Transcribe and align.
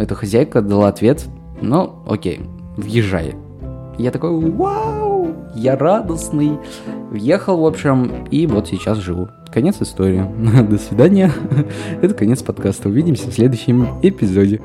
эта 0.00 0.14
хозяйка 0.14 0.62
дала 0.62 0.88
ответ, 0.88 1.26
ну, 1.60 2.02
окей, 2.06 2.40
въезжай. 2.76 3.34
Я 3.98 4.10
такой, 4.10 4.30
вау, 4.30 5.28
я 5.54 5.76
радостный. 5.76 6.58
Въехал, 7.10 7.60
в 7.60 7.66
общем, 7.66 8.26
и 8.30 8.46
вот 8.46 8.68
сейчас 8.68 8.98
живу. 8.98 9.28
Конец 9.52 9.76
истории. 9.80 10.24
До 10.70 10.78
свидания. 10.78 11.30
Это 12.02 12.14
конец 12.14 12.42
подкаста. 12.42 12.88
Увидимся 12.88 13.28
в 13.28 13.34
следующем 13.34 13.88
эпизоде. 14.02 14.60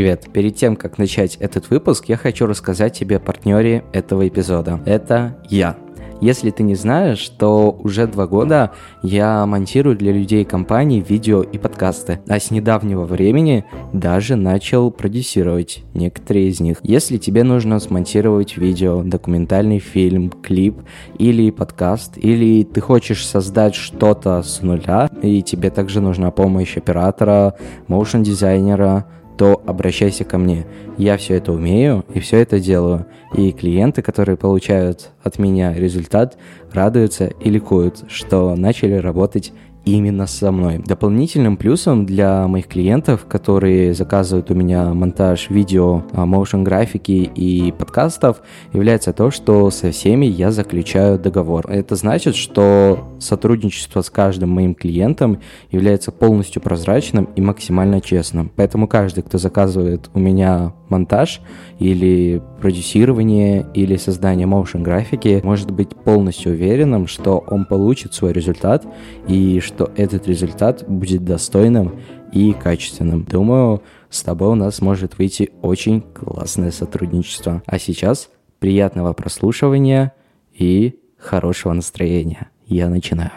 Привет! 0.00 0.30
Перед 0.32 0.56
тем, 0.56 0.76
как 0.76 0.96
начать 0.96 1.36
этот 1.40 1.68
выпуск, 1.68 2.06
я 2.06 2.16
хочу 2.16 2.46
рассказать 2.46 2.98
тебе 2.98 3.18
о 3.18 3.20
партнере 3.20 3.84
этого 3.92 4.26
эпизода. 4.26 4.80
Это 4.86 5.36
я. 5.50 5.76
Если 6.22 6.50
ты 6.50 6.62
не 6.62 6.74
знаешь, 6.74 7.28
то 7.28 7.70
уже 7.70 8.06
два 8.06 8.26
года 8.26 8.72
я 9.02 9.44
монтирую 9.44 9.96
для 9.96 10.12
людей 10.12 10.46
компании 10.46 11.04
видео 11.06 11.42
и 11.42 11.58
подкасты, 11.58 12.20
а 12.28 12.40
с 12.40 12.50
недавнего 12.50 13.04
времени 13.04 13.66
даже 13.92 14.36
начал 14.36 14.90
продюсировать 14.90 15.82
некоторые 15.92 16.48
из 16.48 16.60
них. 16.60 16.78
Если 16.82 17.18
тебе 17.18 17.42
нужно 17.42 17.78
смонтировать 17.78 18.56
видео, 18.56 19.02
документальный 19.02 19.80
фильм, 19.80 20.30
клип 20.30 20.80
или 21.18 21.50
подкаст, 21.50 22.16
или 22.16 22.64
ты 22.64 22.80
хочешь 22.80 23.26
создать 23.26 23.74
что-то 23.74 24.42
с 24.42 24.62
нуля, 24.62 25.10
и 25.20 25.42
тебе 25.42 25.68
также 25.68 26.00
нужна 26.00 26.30
помощь 26.30 26.78
оператора, 26.78 27.54
моушен 27.86 28.22
дизайнера, 28.22 29.06
то 29.40 29.62
обращайся 29.64 30.24
ко 30.24 30.36
мне. 30.36 30.66
Я 30.98 31.16
все 31.16 31.36
это 31.36 31.52
умею 31.52 32.04
и 32.12 32.20
все 32.20 32.40
это 32.40 32.60
делаю. 32.60 33.06
И 33.34 33.52
клиенты, 33.52 34.02
которые 34.02 34.36
получают 34.36 35.12
от 35.22 35.38
меня 35.38 35.72
результат, 35.72 36.36
радуются 36.70 37.28
и 37.28 37.48
ликуют, 37.48 38.04
что 38.08 38.54
начали 38.54 38.96
работать 38.96 39.54
именно 39.84 40.26
со 40.26 40.52
мной. 40.52 40.78
Дополнительным 40.78 41.56
плюсом 41.56 42.06
для 42.06 42.46
моих 42.46 42.66
клиентов, 42.66 43.26
которые 43.26 43.94
заказывают 43.94 44.50
у 44.50 44.54
меня 44.54 44.92
монтаж 44.92 45.50
видео, 45.50 46.02
motion 46.12 46.62
графики 46.62 47.30
и 47.34 47.72
подкастов, 47.72 48.42
является 48.72 49.12
то, 49.12 49.30
что 49.30 49.70
со 49.70 49.90
всеми 49.90 50.26
я 50.26 50.50
заключаю 50.50 51.18
договор. 51.18 51.70
Это 51.70 51.96
значит, 51.96 52.36
что 52.36 53.08
сотрудничество 53.18 54.02
с 54.02 54.10
каждым 54.10 54.50
моим 54.50 54.74
клиентом 54.74 55.40
является 55.70 56.12
полностью 56.12 56.62
прозрачным 56.62 57.28
и 57.36 57.40
максимально 57.40 58.00
честным. 58.00 58.50
Поэтому 58.56 58.86
каждый, 58.88 59.22
кто 59.22 59.38
заказывает 59.38 60.10
у 60.14 60.18
меня 60.18 60.72
монтаж 60.90 61.40
или 61.78 62.42
продюсирование 62.60 63.66
или 63.74 63.96
создание 63.96 64.46
motion 64.46 64.82
графики, 64.82 65.40
может 65.42 65.70
быть 65.70 65.90
полностью 65.90 66.52
уверенным, 66.52 67.06
что 67.06 67.44
он 67.46 67.64
получит 67.64 68.14
свой 68.14 68.32
результат 68.32 68.84
и 69.28 69.60
что 69.60 69.90
этот 69.96 70.26
результат 70.26 70.84
будет 70.88 71.24
достойным 71.24 72.00
и 72.32 72.52
качественным. 72.52 73.24
Думаю, 73.24 73.82
с 74.08 74.22
тобой 74.22 74.48
у 74.48 74.54
нас 74.54 74.80
может 74.80 75.18
выйти 75.18 75.50
очень 75.62 76.00
классное 76.00 76.70
сотрудничество. 76.70 77.62
А 77.66 77.78
сейчас 77.78 78.28
приятного 78.58 79.12
прослушивания 79.12 80.12
и 80.52 80.98
хорошего 81.18 81.72
настроения. 81.72 82.50
Я 82.66 82.88
начинаю. 82.88 83.32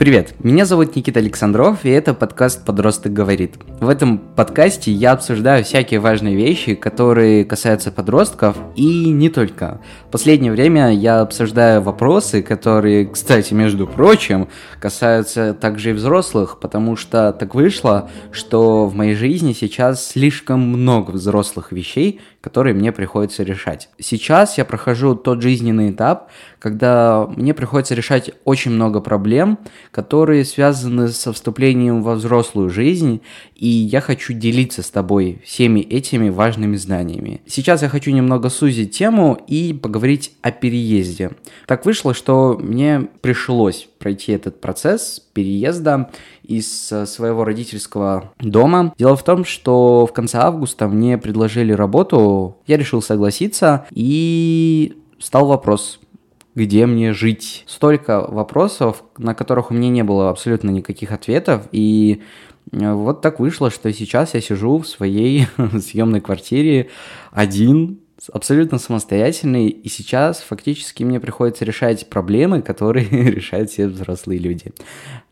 Привет, 0.00 0.32
меня 0.42 0.64
зовут 0.64 0.96
Никита 0.96 1.20
Александров, 1.20 1.84
и 1.84 1.90
это 1.90 2.14
подкаст 2.14 2.64
«Подросток 2.64 3.12
говорит». 3.12 3.56
В 3.80 3.88
этом 3.90 4.16
подкасте 4.16 4.90
я 4.90 5.12
обсуждаю 5.12 5.62
всякие 5.62 6.00
важные 6.00 6.36
вещи, 6.36 6.74
которые 6.74 7.44
касаются 7.44 7.92
подростков, 7.92 8.56
и 8.76 9.10
не 9.10 9.28
только. 9.28 9.82
В 10.08 10.12
последнее 10.12 10.52
время 10.52 10.90
я 10.90 11.20
обсуждаю 11.20 11.82
вопросы, 11.82 12.42
которые, 12.42 13.08
кстати, 13.08 13.52
между 13.52 13.86
прочим, 13.86 14.48
касаются 14.80 15.52
также 15.52 15.90
и 15.90 15.92
взрослых, 15.92 16.60
потому 16.60 16.96
что 16.96 17.34
так 17.34 17.54
вышло, 17.54 18.08
что 18.32 18.86
в 18.86 18.94
моей 18.94 19.14
жизни 19.14 19.52
сейчас 19.52 20.12
слишком 20.12 20.60
много 20.60 21.10
взрослых 21.10 21.72
вещей, 21.72 22.22
которые 22.40 22.74
мне 22.74 22.90
приходится 22.90 23.42
решать. 23.42 23.90
Сейчас 23.98 24.56
я 24.56 24.64
прохожу 24.64 25.14
тот 25.14 25.42
жизненный 25.42 25.90
этап, 25.90 26.30
когда 26.58 27.26
мне 27.36 27.52
приходится 27.52 27.94
решать 27.94 28.30
очень 28.44 28.70
много 28.70 29.00
проблем, 29.00 29.58
которые 29.90 30.44
связаны 30.44 31.08
со 31.08 31.32
вступлением 31.32 32.02
во 32.02 32.14
взрослую 32.14 32.70
жизнь, 32.70 33.20
и 33.56 33.66
я 33.66 34.00
хочу 34.00 34.32
делиться 34.32 34.82
с 34.82 34.90
тобой 34.90 35.42
всеми 35.44 35.80
этими 35.80 36.28
важными 36.28 36.76
знаниями. 36.76 37.40
Сейчас 37.46 37.82
я 37.82 37.88
хочу 37.88 38.10
немного 38.10 38.48
сузить 38.48 38.96
тему 38.96 39.38
и 39.46 39.72
поговорить 39.72 40.32
о 40.42 40.50
переезде. 40.50 41.32
Так 41.66 41.84
вышло, 41.86 42.14
что 42.14 42.58
мне 42.60 43.08
пришлось 43.20 43.88
пройти 43.98 44.32
этот 44.32 44.60
процесс 44.60 45.22
переезда 45.34 46.10
из 46.42 46.92
своего 47.06 47.44
родительского 47.44 48.32
дома. 48.38 48.94
Дело 48.98 49.16
в 49.16 49.24
том, 49.24 49.44
что 49.44 50.06
в 50.06 50.12
конце 50.12 50.38
августа 50.38 50.88
мне 50.88 51.18
предложили 51.18 51.72
работу, 51.72 52.56
я 52.66 52.76
решил 52.76 53.02
согласиться, 53.02 53.86
и 53.90 54.96
стал 55.18 55.46
вопрос, 55.46 55.99
где 56.60 56.84
мне 56.84 57.14
жить. 57.14 57.64
Столько 57.66 58.20
вопросов, 58.20 59.02
на 59.16 59.34
которых 59.34 59.70
у 59.70 59.74
меня 59.74 59.88
не 59.88 60.04
было 60.04 60.28
абсолютно 60.28 60.68
никаких 60.68 61.10
ответов, 61.10 61.66
и 61.72 62.20
э, 62.72 62.92
вот 62.92 63.22
так 63.22 63.40
вышло, 63.40 63.70
что 63.70 63.90
сейчас 63.94 64.34
я 64.34 64.42
сижу 64.42 64.78
в 64.78 64.86
своей 64.86 65.46
съемной 65.80 66.20
квартире 66.20 66.90
один, 67.32 68.00
абсолютно 68.32 68.78
самостоятельный, 68.78 69.68
и 69.68 69.88
сейчас 69.88 70.40
фактически 70.40 71.04
мне 71.04 71.20
приходится 71.20 71.64
решать 71.64 72.08
проблемы, 72.08 72.62
которые 72.62 73.06
решают 73.10 73.70
все 73.70 73.86
взрослые 73.88 74.38
люди. 74.38 74.72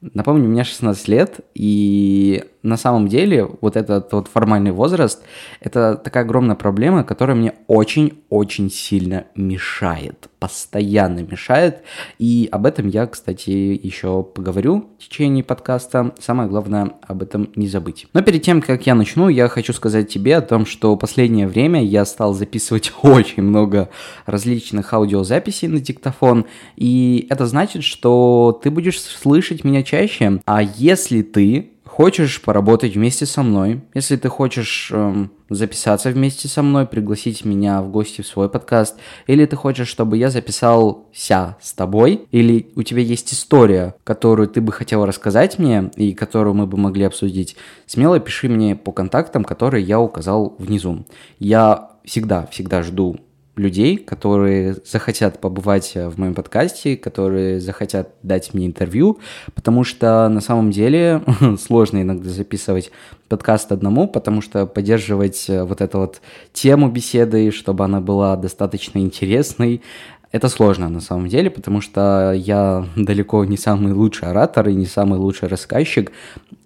Напомню, 0.00 0.49
меня 0.49 0.65
16 0.65 1.09
лет, 1.09 1.41
и 1.54 2.44
на 2.62 2.77
самом 2.77 3.09
деле 3.09 3.48
вот 3.60 3.77
этот 3.77 4.12
вот 4.12 4.28
формальный 4.28 4.71
возраст– 4.71 5.22
это 5.60 5.97
такая 5.97 6.25
огромная 6.25 6.54
проблема, 6.54 7.03
которая 7.03 7.37
мне 7.37 7.54
очень-очень 7.66 8.71
сильно 8.71 9.27
мешает, 9.34 10.28
постоянно 10.38 11.21
мешает, 11.21 11.82
и 12.19 12.48
об 12.53 12.66
этом 12.66 12.88
я, 12.88 13.06
кстати, 13.06 13.50
еще 13.50 14.22
поговорю 14.22 14.88
в 14.98 15.03
течение 15.03 15.43
подкаста. 15.43 16.15
Самое 16.21 16.48
главное 16.48 16.93
об 17.06 17.22
этом 17.22 17.50
не 17.56 17.66
забыть. 17.66 18.06
Но 18.12 18.22
перед 18.22 18.43
тем, 18.43 18.62
как 18.62 18.87
я 18.87 18.94
начну, 18.94 19.28
я 19.28 19.48
хочу 19.48 19.72
сказать 19.72 20.09
тебе 20.09 20.37
о 20.37 20.43
том, 20.43 20.65
что 20.65 20.97
последнее 20.97 21.48
время 21.48 21.84
я 21.84 22.04
стал 22.04 22.34
записывать 22.34 22.78
очень 23.03 23.43
много 23.43 23.89
различных 24.27 24.93
аудиозаписей 24.93 25.69
на 25.69 25.81
диктофон, 25.81 26.47
и 26.77 27.27
это 27.31 27.47
значит, 27.47 27.84
что 27.84 28.59
ты 28.62 28.71
будешь 28.71 29.00
слышать 29.00 29.65
меня 29.65 29.83
чаще. 29.83 30.41
А 30.47 30.62
если 30.62 31.22
ты 31.22 31.72
хочешь 31.99 32.41
поработать 32.41 32.94
вместе 32.94 33.27
со 33.27 33.43
мной, 33.43 33.81
если 33.93 34.15
ты 34.15 34.28
хочешь 34.28 34.91
эм, 34.93 35.33
записаться 35.50 36.11
вместе 36.11 36.47
со 36.47 36.62
мной, 36.62 36.87
пригласить 36.87 37.44
меня 37.44 37.83
в 37.83 37.91
гости 37.91 38.22
в 38.22 38.27
свой 38.28 38.49
подкаст, 38.49 38.97
или 39.27 39.45
ты 39.47 39.56
хочешь, 39.56 39.89
чтобы 39.89 40.16
я 40.16 40.31
записался 40.31 41.56
с 41.60 41.72
тобой, 41.72 42.28
или 42.31 42.71
у 42.77 42.84
тебя 42.84 43.00
есть 43.00 43.33
история, 43.33 43.97
которую 44.05 44.49
ты 44.49 44.60
бы 44.60 44.71
хотел 44.71 45.06
рассказать 45.06 45.59
мне 45.59 45.91
и 45.97 46.15
которую 46.15 46.55
мы 46.55 46.69
бы 46.69 46.78
могли 46.78 47.03
обсудить, 47.03 47.57
смело 47.86 48.21
пиши 48.21 48.48
мне 48.48 48.77
по 48.77 48.92
контактам, 48.92 49.42
которые 49.42 49.83
я 49.83 49.98
указал 49.98 50.54
внизу. 50.60 51.04
Я 51.41 51.97
всегда, 52.09 52.47
всегда 52.47 52.83
жду 52.83 53.19
людей, 53.59 53.97
которые 53.97 54.77
захотят 54.84 55.41
побывать 55.41 55.93
в 55.95 56.19
моем 56.19 56.34
подкасте, 56.34 56.97
которые 56.97 57.60
захотят 57.60 58.15
дать 58.22 58.55
мне 58.55 58.66
интервью, 58.66 59.19
потому 59.55 59.84
что 59.84 60.28
на 60.28 60.41
самом 60.41 60.71
деле 60.71 61.22
сложно 61.60 62.01
иногда 62.01 62.31
записывать 62.31 62.91
подкаст 63.28 63.72
одному, 63.72 64.09
потому 64.09 64.41
что 64.41 64.66
поддерживать 64.66 65.47
вот 65.49 65.81
эту 65.81 65.99
вот 65.99 66.21
тему 66.53 66.89
беседы, 66.89 67.51
чтобы 67.51 67.84
она 67.84 68.01
была 68.01 68.37
достаточно 68.37 68.99
интересной, 69.01 69.83
это 70.30 70.48
сложно 70.48 70.89
на 70.89 71.01
самом 71.01 71.28
деле, 71.28 71.51
потому 71.51 71.80
что 71.80 72.33
я 72.36 72.86
далеко 72.97 73.45
не 73.45 73.57
самый 73.57 73.92
лучший 73.92 74.28
оратор 74.28 74.69
и 74.69 74.75
не 74.75 74.86
самый 74.86 75.19
лучший 75.19 75.48
рассказчик, 75.48 76.13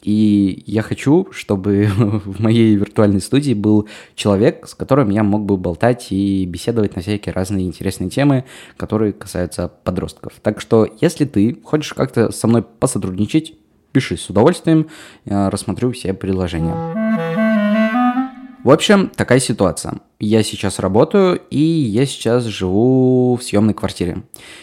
и 0.02 0.64
я 0.66 0.82
хочу, 0.82 1.28
чтобы 1.30 1.86
в 1.96 2.40
моей 2.40 2.74
виртуальной 2.74 3.20
студии 3.20 3.54
был 3.54 3.88
человек, 4.14 4.66
с 4.66 4.74
которым 4.74 5.10
я 5.10 5.22
мог 5.22 5.44
бы 5.44 5.56
болтать 5.56 6.08
и 6.10 6.44
беседовать 6.44 6.96
на 6.96 7.02
всякие 7.02 7.32
разные 7.32 7.66
интересные 7.66 8.10
темы, 8.10 8.44
которые 8.76 9.12
касаются 9.12 9.68
подростков. 9.68 10.32
Так 10.42 10.60
что, 10.60 10.88
если 11.00 11.24
ты 11.24 11.56
хочешь 11.62 11.94
как-то 11.94 12.32
со 12.32 12.48
мной 12.48 12.62
посотрудничать, 12.62 13.54
пиши 13.92 14.16
с 14.16 14.28
удовольствием, 14.28 14.88
я 15.24 15.50
рассмотрю 15.50 15.92
все 15.92 16.14
предложения. 16.14 17.41
В 18.64 18.70
общем, 18.70 19.08
такая 19.08 19.40
ситуация. 19.40 19.94
Я 20.20 20.44
сейчас 20.44 20.78
работаю, 20.78 21.40
и 21.50 21.58
я 21.58 22.06
сейчас 22.06 22.44
живу 22.44 23.34
в 23.34 23.42
съемной 23.42 23.74
квартире. 23.74 24.22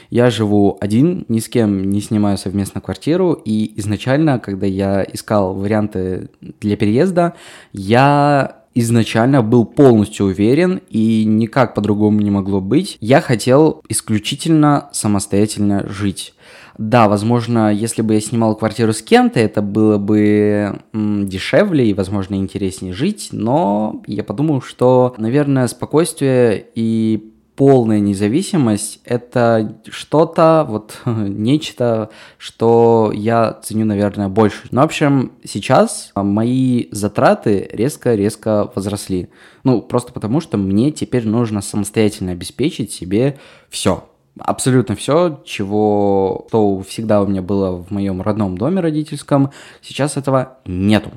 Я 0.10 0.30
живу 0.30 0.78
один, 0.80 1.26
ни 1.28 1.40
с 1.40 1.50
кем 1.50 1.90
не 1.90 2.00
снимаю 2.00 2.38
совместно 2.38 2.80
квартиру, 2.80 3.34
и 3.34 3.78
изначально, 3.78 4.40
когда 4.40 4.68
я 4.68 5.04
искал 5.04 5.54
варианты 5.54 6.30
для 6.62 6.78
переезда, 6.78 7.34
я 7.74 8.64
изначально 8.74 9.42
был 9.42 9.66
полностью 9.66 10.28
уверен, 10.28 10.82
и 10.90 11.26
никак 11.26 11.76
по-другому 11.76 12.22
не 12.22 12.32
могло 12.32 12.62
быть. 12.62 12.98
Я 13.02 13.20
хотел 13.20 13.82
исключительно 13.90 14.88
самостоятельно 14.94 15.86
жить. 15.90 16.34
Да, 16.80 17.10
возможно, 17.10 17.74
если 17.74 18.02
бы 18.02 18.14
я 18.14 18.22
снимал 18.22 18.56
квартиру 18.56 18.94
с 18.94 19.02
кем-то, 19.02 19.38
это 19.38 19.62
было 19.62 19.98
бы 19.98 20.80
м, 20.94 21.28
дешевле 21.28 21.90
и, 21.90 21.94
возможно, 21.94 22.36
интереснее 22.36 22.94
жить, 22.94 23.30
но 23.34 24.02
я 24.08 24.24
подумал, 24.24 24.62
что, 24.62 25.14
наверное, 25.18 25.68
спокойствие 25.68 26.68
и 26.76 27.34
полная 27.58 28.00
независимость– 28.00 29.02
это 29.04 29.82
что-то, 29.90 30.66
вот 30.70 31.02
нечто, 31.06 32.12
что 32.38 33.12
я 33.14 33.60
ценю, 33.62 33.84
наверное, 33.84 34.30
больше. 34.30 34.70
Ну, 34.72 34.80
в 34.80 34.86
общем, 34.86 35.34
сейчас 35.44 36.14
мои 36.16 36.88
затраты 36.92 37.70
резко-резко 37.74 38.72
возросли. 38.74 39.28
Ну, 39.66 39.82
просто 39.82 40.14
потому, 40.14 40.40
что 40.40 40.58
мне 40.58 40.94
теперь 40.94 41.28
нужно 41.28 41.60
самостоятельно 41.60 42.32
обеспечить 42.32 42.94
себе 42.94 43.38
все 43.68 44.09
абсолютно 44.40 44.96
все, 44.96 45.42
чего 45.46 46.46
что 46.50 46.82
всегда 46.82 47.22
у 47.22 47.28
меня 47.28 47.42
было 47.42 47.72
в 47.72 47.92
моем 47.92 48.22
родном 48.22 48.58
доме 48.58 48.82
родительском, 48.82 49.52
сейчас 49.82 50.18
этого 50.18 50.58
нету. 50.66 51.12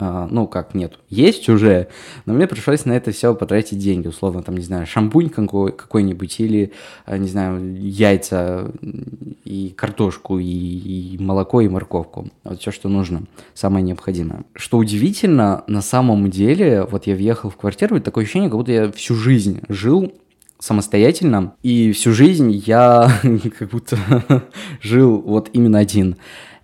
А, 0.00 0.26
ну, 0.28 0.48
как 0.48 0.74
нету. 0.74 0.98
Есть 1.08 1.48
уже, 1.48 1.86
но 2.26 2.34
мне 2.34 2.48
пришлось 2.48 2.84
на 2.84 2.92
это 2.92 3.12
все 3.12 3.32
потратить 3.32 3.78
деньги, 3.78 4.08
условно, 4.08 4.42
там, 4.42 4.56
не 4.56 4.64
знаю, 4.64 4.88
шампунь 4.88 5.28
какой- 5.30 5.70
какой-нибудь 5.70 6.40
или, 6.40 6.72
а, 7.06 7.16
не 7.16 7.28
знаю, 7.28 7.80
яйца 7.80 8.72
и 9.44 9.72
картошку, 9.76 10.40
и, 10.40 10.44
и 10.44 11.16
молоко, 11.18 11.60
и 11.60 11.68
морковку. 11.68 12.28
Вот 12.42 12.60
все, 12.60 12.72
что 12.72 12.88
нужно, 12.88 13.22
самое 13.54 13.84
необходимое. 13.84 14.44
Что 14.56 14.78
удивительно, 14.78 15.62
на 15.68 15.80
самом 15.80 16.28
деле, 16.28 16.82
вот 16.90 17.06
я 17.06 17.14
въехал 17.14 17.50
в 17.50 17.56
квартиру, 17.56 17.96
и 17.96 18.00
такое 18.00 18.24
ощущение, 18.24 18.50
как 18.50 18.58
будто 18.58 18.72
я 18.72 18.90
всю 18.90 19.14
жизнь 19.14 19.60
жил 19.68 20.12
самостоятельно, 20.64 21.54
и 21.62 21.92
всю 21.92 22.12
жизнь 22.12 22.50
я 22.50 23.10
как 23.58 23.68
будто 23.68 23.98
жил 24.80 25.20
вот 25.20 25.50
именно 25.52 25.78
один. 25.78 26.16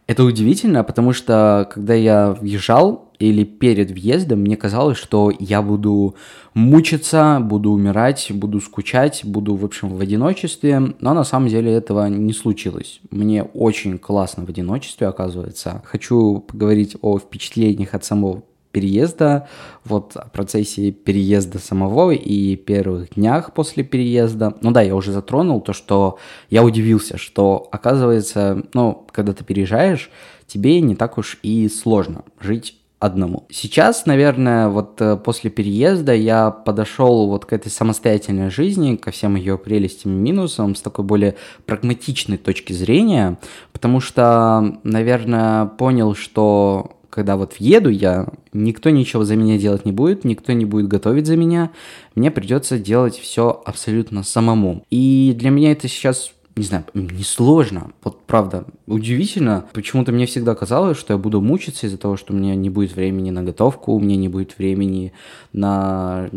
Это 0.06 0.24
удивительно, 0.24 0.82
потому 0.82 1.12
что 1.12 1.68
когда 1.72 1.94
я 1.94 2.32
въезжал 2.32 3.12
или 3.18 3.44
перед 3.44 3.90
въездом, 3.90 4.40
мне 4.40 4.56
казалось, 4.56 4.96
что 4.96 5.30
я 5.38 5.60
буду 5.60 6.16
мучиться, 6.54 7.38
буду 7.40 7.70
умирать, 7.72 8.32
буду 8.34 8.60
скучать, 8.60 9.20
буду, 9.22 9.54
в 9.54 9.64
общем, 9.64 9.90
в 9.90 10.00
одиночестве, 10.00 10.80
но 10.98 11.14
на 11.14 11.22
самом 11.22 11.48
деле 11.48 11.70
этого 11.70 12.06
не 12.08 12.32
случилось. 12.32 13.00
Мне 13.10 13.42
очень 13.42 13.98
классно 13.98 14.46
в 14.46 14.48
одиночестве, 14.48 15.08
оказывается. 15.08 15.82
Хочу 15.84 16.40
поговорить 16.40 16.96
о 17.02 17.18
впечатлениях 17.18 17.94
от 17.94 18.04
самого 18.04 18.42
переезда, 18.72 19.48
вот 19.84 20.16
о 20.16 20.28
процессе 20.28 20.90
переезда 20.90 21.58
самого 21.58 22.12
и 22.12 22.56
первых 22.56 23.14
днях 23.14 23.52
после 23.52 23.84
переезда. 23.84 24.54
Ну 24.60 24.70
да, 24.70 24.82
я 24.82 24.94
уже 24.94 25.12
затронул 25.12 25.60
то, 25.60 25.72
что 25.72 26.18
я 26.48 26.62
удивился, 26.62 27.18
что 27.18 27.68
оказывается, 27.72 28.64
ну, 28.74 29.06
когда 29.12 29.32
ты 29.32 29.44
переезжаешь, 29.44 30.10
тебе 30.46 30.80
не 30.80 30.94
так 30.94 31.18
уж 31.18 31.38
и 31.42 31.68
сложно 31.68 32.24
жить 32.40 32.76
одному. 33.00 33.46
Сейчас, 33.50 34.04
наверное, 34.04 34.68
вот 34.68 35.00
э, 35.00 35.16
после 35.16 35.50
переезда 35.50 36.12
я 36.12 36.50
подошел 36.50 37.28
вот 37.28 37.46
к 37.46 37.52
этой 37.54 37.70
самостоятельной 37.70 38.50
жизни, 38.50 38.96
ко 38.96 39.10
всем 39.10 39.36
ее 39.36 39.56
прелестям 39.56 40.12
и 40.12 40.16
минусам 40.16 40.76
с 40.76 40.82
такой 40.82 41.06
более 41.06 41.36
прагматичной 41.64 42.36
точки 42.36 42.74
зрения, 42.74 43.38
потому 43.72 44.00
что, 44.00 44.78
наверное, 44.84 45.64
понял, 45.64 46.14
что 46.14 46.99
когда 47.10 47.36
вот 47.36 47.58
въеду 47.58 47.90
я, 47.90 48.28
никто 48.52 48.90
ничего 48.90 49.24
за 49.24 49.36
меня 49.36 49.58
делать 49.58 49.84
не 49.84 49.92
будет, 49.92 50.24
никто 50.24 50.52
не 50.52 50.64
будет 50.64 50.88
готовить 50.88 51.26
за 51.26 51.36
меня, 51.36 51.70
мне 52.14 52.30
придется 52.30 52.78
делать 52.78 53.18
все 53.18 53.60
абсолютно 53.64 54.22
самому. 54.22 54.86
И 54.90 55.34
для 55.36 55.50
меня 55.50 55.72
это 55.72 55.88
сейчас 55.88 56.32
не 56.56 56.64
знаю, 56.64 56.84
несложно. 56.94 57.92
Вот 58.02 58.20
правда, 58.26 58.66
удивительно. 58.86 59.66
Почему-то 59.72 60.12
мне 60.12 60.26
всегда 60.26 60.54
казалось, 60.54 60.98
что 60.98 61.14
я 61.14 61.18
буду 61.18 61.40
мучиться 61.40 61.86
из-за 61.86 61.96
того, 61.96 62.16
что 62.16 62.34
у 62.34 62.36
меня 62.36 62.54
не 62.54 62.68
будет 62.68 62.94
времени 62.94 63.30
на 63.30 63.42
готовку, 63.42 63.92
у 63.92 64.00
меня 64.00 64.16
не 64.16 64.28
будет 64.28 64.58
времени 64.58 65.12
на 65.52 66.28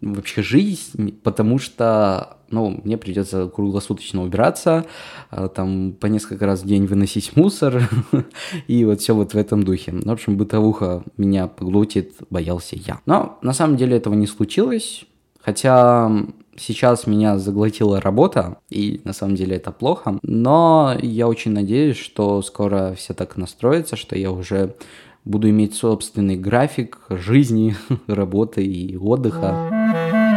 вообще 0.00 0.42
жизнь, 0.42 1.18
потому 1.22 1.58
что 1.58 2.36
ну, 2.50 2.80
мне 2.84 2.96
придется 2.98 3.48
круглосуточно 3.48 4.22
убираться, 4.22 4.86
а, 5.30 5.48
там 5.48 5.92
по 5.92 6.06
несколько 6.06 6.46
раз 6.46 6.62
в 6.62 6.66
день 6.66 6.86
выносить 6.86 7.36
мусор, 7.36 7.88
и 8.66 8.84
вот 8.84 9.00
все 9.00 9.14
вот 9.14 9.34
в 9.34 9.36
этом 9.36 9.62
духе. 9.62 9.92
В 9.92 10.10
общем, 10.10 10.36
бытовуха 10.36 11.02
меня 11.16 11.46
поглотит, 11.46 12.14
боялся 12.30 12.76
я. 12.76 13.00
Но 13.06 13.38
на 13.42 13.52
самом 13.52 13.76
деле 13.76 13.96
этого 13.96 14.14
не 14.14 14.26
случилось, 14.26 15.04
хотя 15.40 16.10
сейчас 16.56 17.06
меня 17.06 17.38
заглотила 17.38 18.00
работа, 18.00 18.58
и 18.68 19.00
на 19.04 19.12
самом 19.12 19.34
деле 19.34 19.56
это 19.56 19.72
плохо, 19.72 20.18
но 20.22 20.96
я 21.00 21.28
очень 21.28 21.52
надеюсь, 21.52 21.96
что 21.96 22.42
скоро 22.42 22.94
все 22.96 23.14
так 23.14 23.36
настроится, 23.36 23.96
что 23.96 24.16
я 24.16 24.30
уже 24.30 24.74
буду 25.24 25.48
иметь 25.50 25.74
собственный 25.74 26.36
график 26.36 26.98
жизни, 27.08 27.76
работы 28.06 28.64
и 28.64 28.96
отдыха. 28.96 30.29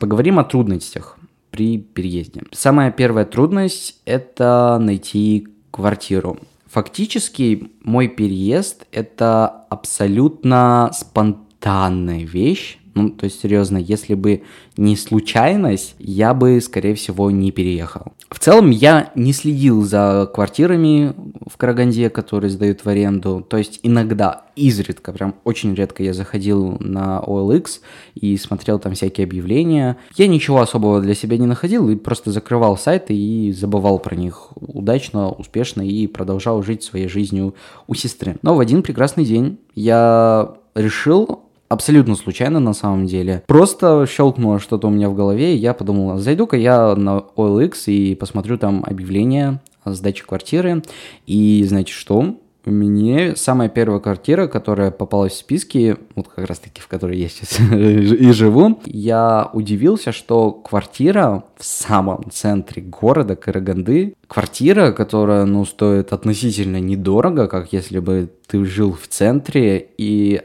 Поговорим 0.00 0.38
о 0.38 0.44
трудностях 0.44 1.18
при 1.50 1.78
переезде. 1.78 2.42
Самая 2.52 2.90
первая 2.90 3.24
трудность– 3.24 4.00
это 4.04 4.78
найти 4.80 5.48
квартиру. 5.70 6.38
Фактически 6.66 7.70
мой 7.82 8.08
переезд– 8.08 8.86
это 8.92 9.46
абсолютно 9.70 10.90
спонтанная 10.92 12.24
вещь, 12.24 12.78
ну, 12.96 13.10
то 13.10 13.24
есть, 13.24 13.42
серьезно, 13.42 13.76
если 13.76 14.14
бы 14.14 14.42
не 14.78 14.96
случайность, 14.96 15.94
я 15.98 16.32
бы, 16.32 16.58
скорее 16.62 16.94
всего, 16.94 17.30
не 17.30 17.52
переехал. 17.52 18.14
В 18.30 18.38
целом, 18.38 18.70
я 18.70 19.12
не 19.14 19.34
следил 19.34 19.82
за 19.82 20.28
квартирами 20.34 21.14
в 21.46 21.58
Караганде, 21.58 22.08
которые 22.08 22.50
сдают 22.50 22.84
в 22.84 22.88
аренду. 22.88 23.46
То 23.46 23.58
есть, 23.58 23.80
иногда, 23.82 24.46
изредка, 24.56 25.12
прям 25.12 25.34
очень 25.44 25.74
редко 25.74 26.02
я 26.02 26.14
заходил 26.14 26.78
на 26.80 27.22
OLX 27.24 27.80
и 28.14 28.38
смотрел 28.38 28.78
там 28.78 28.94
всякие 28.94 29.26
объявления. 29.26 29.98
Я 30.16 30.26
ничего 30.26 30.62
особого 30.62 31.02
для 31.02 31.14
себя 31.14 31.36
не 31.36 31.46
находил 31.46 31.90
и 31.90 31.96
просто 31.96 32.32
закрывал 32.32 32.78
сайты 32.78 33.14
и 33.14 33.52
забывал 33.52 33.98
про 33.98 34.16
них 34.16 34.48
удачно, 34.56 35.28
успешно 35.28 35.86
и 35.86 36.06
продолжал 36.06 36.62
жить 36.62 36.82
своей 36.82 37.08
жизнью 37.08 37.54
у 37.88 37.94
сестры. 37.94 38.36
Но 38.40 38.54
в 38.54 38.60
один 38.60 38.82
прекрасный 38.82 39.26
день 39.26 39.58
я 39.74 40.54
решил 40.74 41.45
абсолютно 41.68 42.14
случайно 42.14 42.60
на 42.60 42.72
самом 42.72 43.06
деле. 43.06 43.42
Просто 43.46 44.06
щелкнуло 44.06 44.58
что-то 44.58 44.88
у 44.88 44.90
меня 44.90 45.08
в 45.08 45.14
голове, 45.14 45.54
и 45.54 45.58
я 45.58 45.74
подумал, 45.74 46.18
зайду-ка 46.18 46.56
я 46.56 46.94
на 46.94 47.24
OLX 47.36 47.86
и 47.86 48.14
посмотрю 48.14 48.58
там 48.58 48.84
объявление 48.86 49.60
о 49.84 49.92
сдаче 49.92 50.24
квартиры. 50.24 50.82
И 51.26 51.64
знаете 51.66 51.92
что? 51.92 52.36
Мне 52.66 53.36
самая 53.36 53.68
первая 53.68 54.00
квартира, 54.00 54.48
которая 54.48 54.90
попалась 54.90 55.34
в 55.34 55.36
списки, 55.36 55.96
вот 56.16 56.26
как 56.26 56.48
раз 56.48 56.58
таки 56.58 56.80
в 56.80 56.88
которой 56.88 57.16
я 57.16 57.28
сейчас 57.28 57.60
и 57.72 58.32
живу, 58.32 58.80
я 58.86 59.48
удивился, 59.52 60.10
что 60.10 60.50
квартира 60.50 61.44
в 61.56 61.64
самом 61.64 62.28
центре 62.32 62.82
города 62.82 63.36
Караганды, 63.36 64.14
квартира, 64.26 64.90
которая, 64.90 65.44
ну, 65.44 65.64
стоит 65.64 66.12
относительно 66.12 66.80
недорого, 66.80 67.46
как 67.46 67.72
если 67.72 68.00
бы 68.00 68.32
ты 68.48 68.64
жил 68.64 68.92
в 68.92 69.06
центре, 69.06 69.88
и 69.96 70.42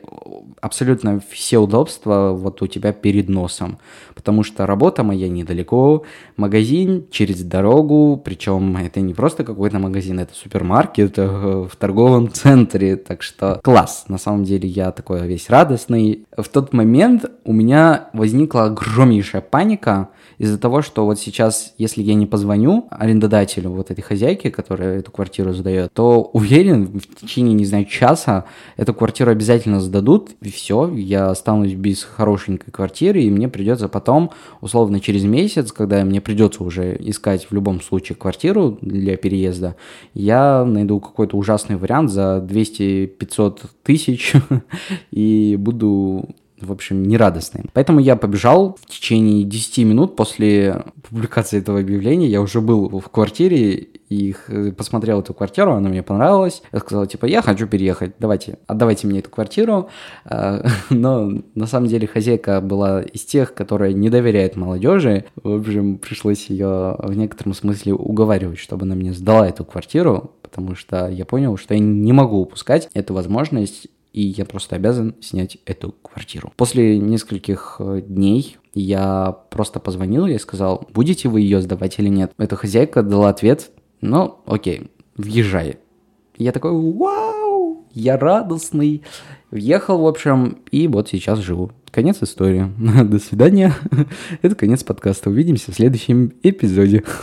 абсолютно 0.61 1.19
все 1.29 1.57
удобства 1.57 2.31
вот 2.33 2.61
у 2.61 2.67
тебя 2.67 2.93
перед 2.93 3.27
носом, 3.29 3.79
потому 4.21 4.43
что 4.43 4.67
работа 4.67 5.01
моя 5.01 5.27
недалеко, 5.27 6.03
магазин 6.37 7.05
через 7.09 7.41
дорогу, 7.41 8.21
причем 8.23 8.77
это 8.77 9.01
не 9.01 9.15
просто 9.15 9.43
какой-то 9.43 9.79
магазин, 9.79 10.19
это 10.19 10.35
супермаркет 10.35 11.17
э, 11.17 11.25
в 11.25 11.75
торговом 11.75 12.31
центре, 12.31 12.97
так 12.97 13.23
что 13.23 13.59
класс, 13.63 14.05
на 14.09 14.19
самом 14.19 14.43
деле 14.43 14.69
я 14.69 14.91
такой 14.91 15.25
весь 15.25 15.49
радостный. 15.49 16.27
В 16.37 16.47
тот 16.49 16.71
момент 16.71 17.25
у 17.45 17.51
меня 17.51 18.09
возникла 18.13 18.65
огромнейшая 18.65 19.41
паника 19.41 20.09
из-за 20.37 20.59
того, 20.59 20.83
что 20.83 21.05
вот 21.05 21.19
сейчас, 21.19 21.73
если 21.79 22.03
я 22.03 22.13
не 22.13 22.27
позвоню 22.27 22.87
арендодателю, 22.91 23.71
вот 23.71 23.89
этой 23.89 24.01
хозяйке, 24.01 24.51
которая 24.51 24.99
эту 24.99 25.11
квартиру 25.11 25.51
сдает, 25.53 25.91
то 25.93 26.21
уверен, 26.21 26.99
в 26.99 27.15
течение, 27.21 27.55
не 27.55 27.65
знаю, 27.65 27.85
часа 27.85 28.45
эту 28.77 28.93
квартиру 28.93 29.31
обязательно 29.31 29.79
сдадут, 29.79 30.31
все, 30.51 30.93
я 30.95 31.31
останусь 31.31 31.73
без 31.73 32.03
хорошенькой 32.03 32.71
квартиры, 32.71 33.21
и 33.23 33.31
мне 33.31 33.49
придется 33.49 33.87
потом, 33.87 34.10
условно, 34.61 34.99
через 34.99 35.23
месяц, 35.23 35.71
когда 35.71 36.03
мне 36.03 36.21
придется 36.21 36.63
уже 36.63 36.95
искать 36.99 37.47
в 37.49 37.53
любом 37.53 37.81
случае 37.81 38.15
квартиру 38.15 38.77
для 38.81 39.17
переезда, 39.17 39.75
я 40.13 40.65
найду 40.65 40.99
какой-то 40.99 41.37
ужасный 41.37 41.77
вариант 41.77 42.11
за 42.11 42.45
200-500 42.47 43.59
тысяч 43.83 44.33
и 45.11 45.55
буду 45.57 46.29
в 46.61 46.71
общем, 46.71 47.03
нерадостные. 47.03 47.65
Поэтому 47.73 47.99
я 47.99 48.15
побежал 48.15 48.77
в 48.81 48.85
течение 48.87 49.43
10 49.43 49.79
минут 49.79 50.15
после 50.15 50.83
публикации 51.09 51.59
этого 51.59 51.79
объявления. 51.79 52.27
Я 52.27 52.41
уже 52.41 52.61
был 52.61 52.99
в 52.99 53.09
квартире 53.09 53.87
и 54.11 54.35
посмотрел 54.77 55.21
эту 55.21 55.33
квартиру, 55.33 55.71
она 55.71 55.87
мне 55.87 56.03
понравилась. 56.03 56.63
Я 56.73 56.79
сказал, 56.79 57.05
типа, 57.05 57.27
я 57.27 57.41
хочу 57.41 57.65
переехать, 57.65 58.13
давайте, 58.19 58.59
отдавайте 58.67 59.07
мне 59.07 59.19
эту 59.19 59.29
квартиру. 59.29 59.87
А, 60.25 60.65
но 60.89 61.31
на 61.55 61.65
самом 61.65 61.87
деле 61.87 62.07
хозяйка 62.07 62.59
была 62.59 63.01
из 63.01 63.23
тех, 63.23 63.53
которая 63.53 63.93
не 63.93 64.09
доверяет 64.09 64.57
молодежи. 64.57 65.25
В 65.41 65.59
общем, 65.59 65.97
пришлось 65.97 66.47
ее 66.47 66.97
в 66.99 67.13
некотором 67.15 67.53
смысле 67.53 67.93
уговаривать, 67.93 68.59
чтобы 68.59 68.83
она 68.83 68.95
мне 68.95 69.13
сдала 69.13 69.47
эту 69.47 69.63
квартиру, 69.63 70.31
потому 70.41 70.75
что 70.75 71.07
я 71.07 71.23
понял, 71.23 71.55
что 71.55 71.73
я 71.73 71.79
не 71.79 72.11
могу 72.11 72.41
упускать 72.41 72.89
эту 72.93 73.13
возможность 73.13 73.87
и 74.13 74.21
я 74.21 74.45
просто 74.45 74.75
обязан 74.75 75.15
снять 75.21 75.57
эту 75.65 75.93
квартиру. 75.93 76.51
После 76.57 76.97
нескольких 76.97 77.77
э, 77.79 78.01
дней 78.01 78.57
я 78.73 79.37
просто 79.49 79.79
позвонил 79.79 80.25
и 80.25 80.37
сказал, 80.37 80.87
будете 80.93 81.29
вы 81.29 81.41
ее 81.41 81.61
сдавать 81.61 81.99
или 81.99 82.09
нет. 82.09 82.33
Эта 82.37 82.55
хозяйка 82.55 83.03
дала 83.03 83.29
ответ, 83.29 83.71
ну, 84.01 84.39
окей, 84.45 84.91
въезжай. 85.15 85.77
Я 86.37 86.51
такой, 86.51 86.71
вау, 86.71 87.85
я 87.93 88.17
радостный. 88.17 89.03
Въехал, 89.51 89.99
в 90.01 90.07
общем, 90.07 90.59
и 90.71 90.87
вот 90.87 91.09
сейчас 91.09 91.39
живу. 91.39 91.71
Конец 91.91 92.17
истории. 92.21 92.71
До 93.03 93.19
свидания. 93.19 93.75
Это 94.41 94.55
конец 94.55 94.83
подкаста. 94.83 95.29
Увидимся 95.29 95.71
в 95.71 95.75
следующем 95.75 96.33
эпизоде. 96.41 97.03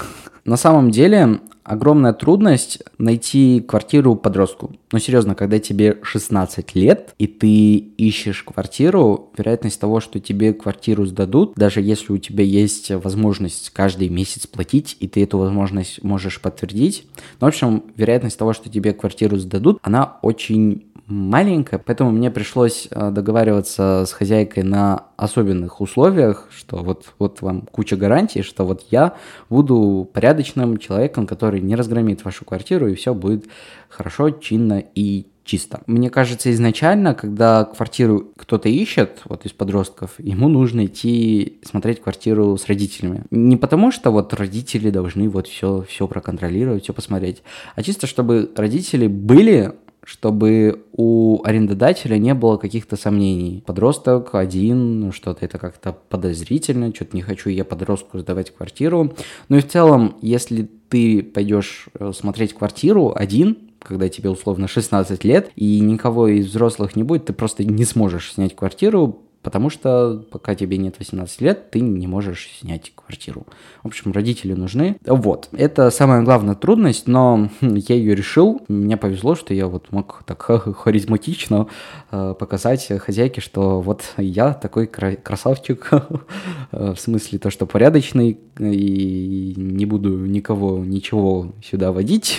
На 0.49 0.57
самом 0.57 0.91
деле, 0.91 1.41
огромная 1.63 2.15
трудность 2.15 2.83
найти 2.97 3.61
квартиру 3.61 4.17
подростку. 4.17 4.73
Но 4.91 4.99
серьезно, 4.99 5.35
когда 5.35 5.59
тебе 5.59 5.99
16 6.03 6.75
лет, 6.75 7.15
и 7.19 7.27
ты 7.27 7.77
ищешь 7.77 8.43
квартиру, 8.45 9.31
вероятность 9.37 9.79
того, 9.79 10.01
что 10.01 10.19
тебе 10.21 10.55
квартиру 10.55 11.05
сдадут, 11.05 11.53
даже 11.57 11.83
если 11.83 12.15
у 12.15 12.17
тебя 12.17 12.45
есть 12.45 12.91
возможность 12.91 13.69
каждый 13.75 14.09
месяц 14.09 14.47
платить, 14.47 14.97
и 15.01 15.07
ты 15.07 15.23
эту 15.23 15.37
возможность 15.37 16.03
можешь 16.03 16.41
подтвердить, 16.41 17.07
ну, 17.41 17.47
в 17.47 17.49
общем, 17.49 17.85
вероятность 17.97 18.39
того, 18.39 18.55
что 18.55 18.71
тебе 18.71 18.95
квартиру 18.95 19.37
сдадут, 19.37 19.79
она 19.83 20.17
очень 20.23 20.87
маленькая, 21.09 21.79
поэтому 21.79 22.11
мне 22.11 22.31
пришлось 22.31 22.89
э, 22.91 23.11
договариваться 23.11 24.05
с 24.07 24.13
хозяйкой 24.13 24.63
на 24.63 25.07
особенных 25.17 25.81
условиях, 25.81 26.49
что 26.55 26.77
вот, 26.77 27.07
вот 27.19 27.41
вам 27.41 27.63
куча 27.63 27.97
гарантий, 27.97 28.43
что 28.43 28.65
вот 28.65 28.85
я 28.91 29.17
буду 29.49 30.09
порядочным 30.13 30.77
человеком, 30.77 31.27
который 31.27 31.61
не 31.61 31.75
разгромит 31.75 32.25
вашу 32.25 32.45
квартиру, 32.45 32.89
и 32.89 32.95
все 32.95 33.15
будет 33.15 33.47
хорошо, 33.89 34.31
чинно 34.31 34.85
и 34.95 35.27
чисто. 35.45 35.81
Мне 35.87 36.11
кажется, 36.11 36.53
изначально, 36.53 37.15
когда 37.15 37.65
квартиру 37.65 38.33
кто-то 38.37 38.69
ищет, 38.69 39.23
вот 39.25 39.47
из 39.47 39.53
подростков, 39.53 40.11
ему 40.19 40.49
нужно 40.49 40.85
идти 40.85 41.59
смотреть 41.65 42.03
квартиру 42.03 42.59
с 42.59 42.67
родителями. 42.67 43.25
Не 43.31 43.57
потому, 43.57 43.91
что 43.91 44.11
вот 44.11 44.35
родители 44.35 44.91
должны 44.91 45.31
вот 45.31 45.47
все, 45.47 45.87
все 45.89 46.07
проконтролировать, 46.07 46.85
все 46.85 46.93
посмотреть, 46.93 47.43
а 47.77 47.83
чисто, 47.83 48.07
чтобы 48.07 48.53
родители 48.57 49.07
были 49.07 49.73
чтобы 50.09 50.87
у 50.93 51.43
арендодателя 51.45 52.17
не 52.17 52.33
было 52.33 52.57
каких-то 52.57 52.97
сомнений. 52.97 53.63
Подросток 53.67 54.35
один, 54.35 55.13
что-то 55.13 55.45
это 55.45 55.59
как-то 55.59 55.93
подозрительно, 55.93 56.95
что-то 56.95 57.15
не 57.15 57.21
хочу 57.21 57.51
я 57.51 57.63
подростку 57.63 58.19
сдавать 58.19 58.51
квартиру. 58.51 59.13
Ну 59.51 59.59
и 59.59 59.61
в 59.61 59.69
целом, 59.69 60.17
если 60.23 60.67
ты 60.89 61.23
пойдешь 61.23 61.89
э, 61.93 62.13
смотреть 62.17 62.55
квартиру 62.55 63.13
один, 63.15 63.59
когда 63.81 64.09
тебе 64.09 64.31
условно 64.31 64.67
16 64.67 65.25
лет, 65.25 65.51
и 65.57 65.79
никого 65.81 66.29
из 66.29 66.47
взрослых 66.47 66.97
не 66.97 67.03
будет, 67.03 67.27
ты 67.27 67.35
просто 67.35 67.65
не 67.65 67.85
сможешь 67.85 68.33
снять 68.33 68.57
квартиру, 68.57 69.28
потому 69.43 69.71
что 69.71 70.25
пока 70.31 70.55
тебе 70.55 70.79
нет 70.79 70.97
18 70.99 71.41
лет, 71.41 71.71
ты 71.71 71.81
не 71.81 72.07
можешь 72.07 72.49
снять 72.61 72.93
квартиру. 72.95 73.47
В 73.83 73.89
общем, 73.89 74.13
родители 74.13 74.53
нужны. 74.53 74.97
Вот, 75.07 75.49
это 75.53 75.91
самая 75.91 76.23
главная 76.23 76.55
трудность, 76.55 77.07
но 77.07 77.49
я 77.61 77.95
ее 77.95 78.15
решил. 78.15 78.61
Мне 78.69 78.97
повезло, 78.97 79.35
что 79.35 79.55
я 79.55 79.67
вот 79.67 79.93
мог 79.93 80.23
так 80.27 80.43
харизматично 80.77 81.69
э, 82.11 82.35
показать 82.39 82.87
хозяйке, 83.01 83.41
что 83.41 83.81
вот 83.81 84.03
я 84.17 84.53
такой 84.55 84.87
красавчик, 84.87 85.91
э, 86.73 86.95
в 86.95 87.01
смысле 87.01 87.39
то, 87.39 87.51
что 87.51 87.67
порядочный, 87.67 88.39
и 88.59 89.55
не 89.57 89.87
буду 89.87 90.19
никого 90.19 90.85
ничего 90.85 91.53
сюда 91.65 91.93
водить, 91.93 92.39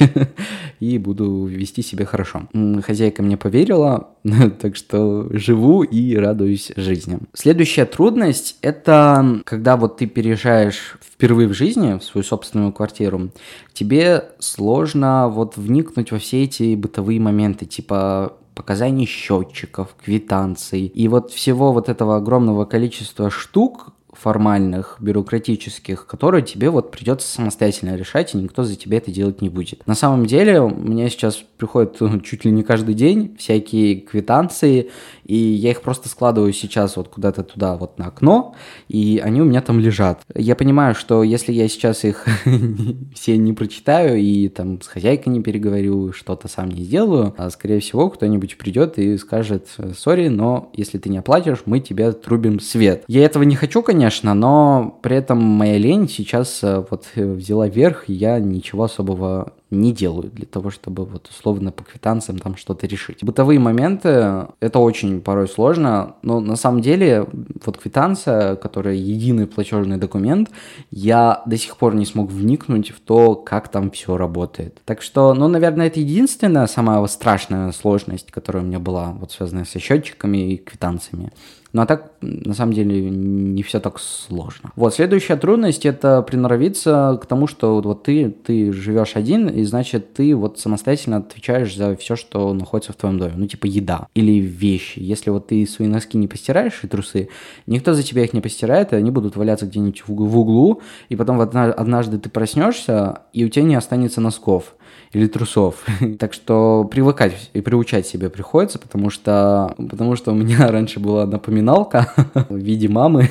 и 0.80 0.98
буду 0.98 1.46
вести 1.46 1.82
себя 1.82 2.06
хорошо. 2.06 2.44
Хозяйка 2.86 3.24
мне 3.24 3.38
поверила, 3.38 4.10
так 4.62 4.76
что 4.76 5.28
живу 5.32 5.84
и 5.84 6.16
радуюсь 6.16 6.72
жизни. 6.76 7.20
Следующая 7.34 7.86
трудность– 7.86 8.58
это 8.62 9.42
когда 9.46 9.78
вот 9.78 9.98
ты 9.98 10.08
переезжаешь 10.08 10.98
впервые 11.02 11.48
в 11.48 11.54
жизни 11.54 11.98
в 11.98 12.04
свою 12.04 12.24
собственную 12.24 12.72
квартиру, 12.72 13.32
тебе 13.74 14.26
сложно 14.40 15.30
вот 15.30 15.58
вникнуть 15.58 16.12
во 16.12 16.20
все 16.20 16.44
эти 16.44 16.76
бытовые 16.76 17.20
моменты, 17.20 17.66
типа 17.66 18.34
показаний 18.56 19.06
счетчиков, 19.06 19.96
квитанций. 20.04 20.86
И 20.88 21.08
вот 21.08 21.32
всего 21.32 21.72
вот 21.72 21.88
этого 21.88 22.18
огромного 22.18 22.66
количества 22.66 23.30
штук, 23.30 23.94
формальных, 24.20 24.98
бюрократических, 25.00 26.06
которые 26.06 26.44
тебе 26.44 26.70
вот 26.70 26.92
придется 26.92 27.28
самостоятельно 27.28 27.96
решать, 27.96 28.34
и 28.34 28.38
никто 28.38 28.64
за 28.64 28.76
тебя 28.76 28.98
это 28.98 29.12
делать 29.12 29.42
не 29.42 29.50
будет. 29.50 29.86
На 29.88 29.96
самом 29.96 30.26
деле, 30.26 30.60
меня 30.60 31.10
сейчас 31.10 31.44
приходят 31.58 31.98
чуть 32.24 32.46
ли 32.46 32.52
не 32.52 32.64
каждый 32.64 32.96
день 32.96 33.36
всякие 33.38 34.02
квитанции, 34.02 34.90
и 35.24 35.36
я 35.36 35.72
их 35.72 35.82
просто 35.82 36.10
складываю 36.10 36.52
сейчас 36.54 36.98
вот 36.98 37.08
куда-то 37.08 37.44
туда, 37.44 37.78
вот 37.78 37.98
на 37.98 38.08
окно, 38.08 38.56
и 38.88 39.22
они 39.24 39.42
у 39.42 39.46
меня 39.46 39.62
там 39.62 39.80
лежат. 39.80 40.22
Я 40.36 40.56
понимаю, 40.56 40.96
что 40.96 41.24
если 41.24 41.54
я 41.54 41.68
сейчас 41.68 42.04
их 42.04 42.26
все 43.14 43.38
не 43.38 43.54
прочитаю 43.54 44.20
и 44.20 44.50
там 44.50 44.82
с 44.82 44.88
хозяйкой 44.88 45.30
не 45.30 45.42
переговорю, 45.42 46.12
что-то 46.14 46.48
сам 46.48 46.70
не 46.70 46.84
сделаю, 46.84 47.34
а 47.38 47.50
скорее 47.50 47.80
всего 47.80 48.10
кто-нибудь 48.10 48.58
придет 48.58 48.98
и 48.98 49.18
скажет, 49.18 49.68
сори, 49.98 50.28
но 50.28 50.72
если 50.74 50.98
ты 50.98 51.10
не 51.10 51.20
оплатишь, 51.20 51.60
мы 51.66 51.80
тебе 51.80 52.12
трубим 52.12 52.60
свет. 52.60 53.04
Я 53.08 53.24
этого 53.24 53.44
не 53.44 53.56
хочу, 53.56 53.82
конечно, 53.82 54.09
конечно, 54.10 54.34
но 54.34 54.98
при 55.04 55.18
этом 55.18 55.38
моя 55.38 55.78
лень 55.78 56.10
сейчас 56.10 56.64
э, 56.64 56.84
вот 56.90 57.06
э, 57.14 57.24
взяла 57.24 57.68
верх, 57.68 58.10
и 58.10 58.14
я 58.14 58.40
ничего 58.40 58.86
особого 58.86 59.54
не 59.70 59.92
делаю 59.92 60.32
для 60.34 60.48
того, 60.48 60.72
чтобы 60.72 61.06
вот 61.06 61.28
условно 61.30 61.72
по 61.72 61.84
квитанциям 61.84 62.40
там 62.40 62.58
что-то 62.58 62.88
решить. 62.88 63.24
Бытовые 63.24 63.60
моменты, 63.60 64.48
это 64.60 64.80
очень 64.80 65.22
порой 65.22 65.48
сложно, 65.48 66.16
но 66.24 66.40
на 66.40 66.56
самом 66.56 66.82
деле 66.82 67.28
вот 67.64 67.78
квитанция, 67.78 68.56
которая 68.56 68.96
единый 68.96 69.46
платежный 69.46 69.98
документ, 69.98 70.50
я 70.90 71.44
до 71.46 71.56
сих 71.58 71.78
пор 71.78 71.94
не 71.94 72.06
смог 72.06 72.32
вникнуть 72.32 72.90
в 72.90 73.00
то, 73.00 73.36
как 73.36 73.68
там 73.68 73.92
все 73.92 74.18
работает. 74.18 74.82
Так 74.86 75.04
что, 75.04 75.36
ну, 75.36 75.48
наверное, 75.48 75.86
это 75.86 76.00
единственная 76.00 76.66
самая 76.66 77.06
страшная 77.06 77.72
сложность, 77.72 78.32
которая 78.32 78.64
у 78.64 78.66
меня 78.66 78.80
была, 78.80 79.12
вот 79.12 79.32
связанная 79.32 79.66
со 79.66 79.80
счетчиками 79.80 80.54
и 80.54 80.58
квитанциями. 80.58 81.32
Ну 81.72 81.84
а 81.84 81.86
так, 81.86 82.14
на 82.22 82.54
самом 82.56 82.74
деле, 82.74 83.10
не 83.10 83.62
все 83.62 83.80
так 83.80 84.00
сложно. 84.00 84.72
Вот, 84.76 84.96
следующая 84.96 85.36
трудность– 85.36 85.86
это 85.88 86.22
приноровиться 86.24 87.20
к 87.22 87.28
тому, 87.28 87.46
что 87.46 87.80
вот 87.80 88.04
ты, 88.04 88.32
ты 88.32 88.72
живешь 88.74 89.16
один, 89.16 89.48
и 89.48 89.64
значит, 89.64 90.14
ты 90.14 90.36
вот 90.36 90.60
самостоятельно 90.60 91.18
отвечаешь 91.18 91.76
за 91.76 91.96
все, 91.96 92.16
что 92.16 92.54
находится 92.54 92.94
в 92.94 92.96
твоем 92.96 93.20
доме. 93.20 93.34
Ну, 93.36 93.46
типа 93.46 93.68
еда 93.68 94.08
или 94.16 94.40
вещи. 94.40 95.00
Если 95.00 95.30
вот 95.30 95.48
ты 95.48 95.66
свои 95.68 95.88
носки 95.88 96.18
не 96.18 96.28
постираешь 96.28 96.80
и 96.84 96.88
трусы, 96.88 97.30
никто 97.68 97.94
за 97.94 98.02
тебя 98.02 98.24
их 98.24 98.34
не 98.34 98.42
постирает, 98.42 98.92
и 98.92 98.96
они 98.96 99.12
будут 99.12 99.36
валяться 99.36 99.68
где-нибудь 99.68 100.04
в 100.08 100.40
углу, 100.40 100.82
и 101.10 101.16
потом 101.16 101.40
однажды 101.40 102.18
ты 102.18 102.30
проснешься, 102.30 103.22
и 103.34 103.46
у 103.46 103.50
тебя 103.50 103.64
не 103.64 103.76
останется 103.76 104.22
носков 104.22 104.76
или 105.12 105.28
трусов. 105.28 105.86
так 106.20 106.34
что 106.34 106.88
привыкать 106.90 107.50
и 107.54 107.62
приучать 107.62 108.08
себя 108.08 108.30
приходится, 108.30 108.80
потому 108.80 109.10
что, 109.10 109.76
потому 109.78 110.16
что 110.16 110.32
у 110.32 110.36
меня 110.36 110.68
раньше 110.72 111.00
была 111.00 111.26
напоминалка 111.26 112.14
в 112.50 112.56
виде 112.56 112.88
мамы, 112.88 113.30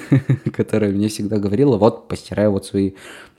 которая 0.53 0.91
мне 0.91 1.09
всегда 1.09 1.39
говорила, 1.39 1.77
вот, 1.77 2.09
постирай 2.09 2.49
вот 2.49 2.67
свои 2.67 2.93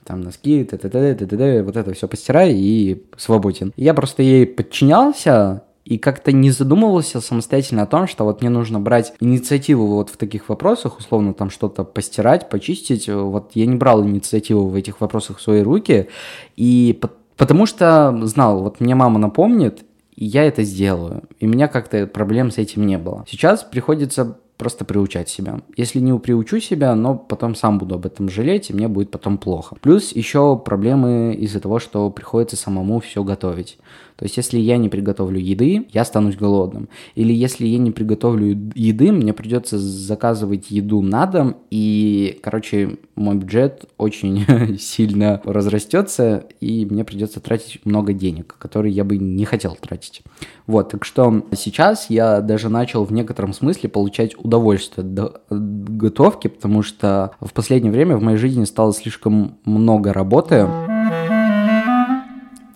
там 0.05 0.21
носки, 0.21 0.63
т 0.63 0.75
-т 0.75 0.89
-т 0.89 1.15
-т 1.15 1.27
-т 1.27 1.63
вот 1.63 1.77
это 1.77 1.93
все 1.93 2.07
постирай 2.07 2.53
и 2.53 3.03
свободен. 3.17 3.73
Я 3.75 3.93
просто 3.93 4.23
ей 4.23 4.47
подчинялся, 4.47 5.63
и 5.89 5.97
как-то 5.97 6.31
не 6.31 6.51
задумывался 6.51 7.19
самостоятельно 7.19 7.81
о 7.81 7.87
том, 7.87 8.07
что 8.07 8.23
вот 8.23 8.41
мне 8.41 8.49
нужно 8.51 8.79
брать 8.79 9.13
инициативу 9.19 9.87
вот 9.87 10.09
в 10.09 10.17
таких 10.17 10.47
вопросах, 10.47 10.99
условно 10.99 11.33
там 11.33 11.49
что-то 11.49 11.83
постирать, 11.83 12.47
почистить. 12.47 13.09
Вот 13.09 13.51
я 13.55 13.65
не 13.65 13.75
брал 13.75 14.03
инициативу 14.03 14.67
в 14.67 14.75
этих 14.75 15.01
вопросах 15.01 15.39
в 15.39 15.41
свои 15.41 15.61
руки, 15.61 16.07
и 16.55 16.99
Потому 17.39 17.65
что 17.65 18.13
знал, 18.23 18.61
вот 18.63 18.81
мне 18.81 18.95
мама 18.95 19.17
напомнит, 19.17 19.85
и 20.13 20.25
я 20.25 20.43
это 20.43 20.63
сделаю. 20.63 21.23
И 21.39 21.47
у 21.47 21.49
меня 21.49 21.69
как-то 21.69 22.05
проблем 22.05 22.51
с 22.51 22.57
этим 22.57 22.85
не 22.85 22.97
было. 22.97 23.23
Сейчас 23.29 23.63
приходится 23.63 24.37
просто 24.57 24.83
приучать 24.83 25.29
себя. 25.29 25.61
Если 25.77 25.99
не 25.99 26.19
приучу 26.19 26.59
себя, 26.59 26.93
но 26.95 27.15
потом 27.15 27.55
сам 27.55 27.77
буду 27.77 27.95
об 27.95 28.05
этом 28.05 28.29
жалеть, 28.29 28.69
и 28.69 28.73
мне 28.73 28.89
будет 28.89 29.09
потом 29.09 29.37
плохо. 29.37 29.77
Плюс 29.79 30.11
еще 30.11 30.57
проблемы 30.57 31.33
из-за 31.33 31.61
того, 31.61 31.79
что 31.79 32.09
приходится 32.09 32.57
самому 32.57 32.99
все 32.99 33.23
готовить. 33.23 33.77
То 34.19 34.25
есть, 34.25 34.35
если 34.35 34.59
я 34.59 34.75
не 34.75 34.89
приготовлю 34.89 35.39
еды, 35.39 35.87
я 35.93 36.01
останусь 36.01 36.35
голодным. 36.35 36.89
Или 37.15 37.31
если 37.31 37.65
я 37.65 37.77
не 37.77 37.91
приготовлю 37.91 38.47
еды, 38.75 39.13
мне 39.13 39.31
придется 39.31 39.79
заказывать 39.79 40.71
еду 40.71 41.01
на 41.01 41.25
дом, 41.25 41.55
и, 41.71 42.37
короче, 42.43 42.97
мой 43.15 43.35
бюджет 43.35 43.85
очень 43.97 44.77
сильно 44.77 45.41
разрастется, 45.45 46.47
и 46.59 46.85
мне 46.85 47.05
придется 47.05 47.39
тратить 47.39 47.79
много 47.85 48.11
денег, 48.11 48.57
которые 48.59 48.93
я 48.93 49.05
бы 49.05 49.17
не 49.17 49.45
хотел 49.45 49.77
тратить. 49.79 50.21
Вот, 50.67 50.89
так 50.89 51.05
что 51.05 51.45
сейчас 51.55 52.09
я 52.09 52.41
даже 52.41 52.67
начал 52.67 53.05
в 53.05 53.13
некотором 53.13 53.53
смысле 53.53 53.87
получать 53.87 54.35
удовольствие 54.37 55.07
от 55.07 55.41
готовки, 55.49 56.49
потому 56.49 56.83
что 56.83 57.31
в 57.39 57.53
последнее 57.53 57.93
время 57.93 58.17
в 58.17 58.21
моей 58.21 58.37
жизни 58.37 58.65
стало 58.65 58.93
слишком 58.93 59.59
много 59.63 60.11
работы. 60.11 60.67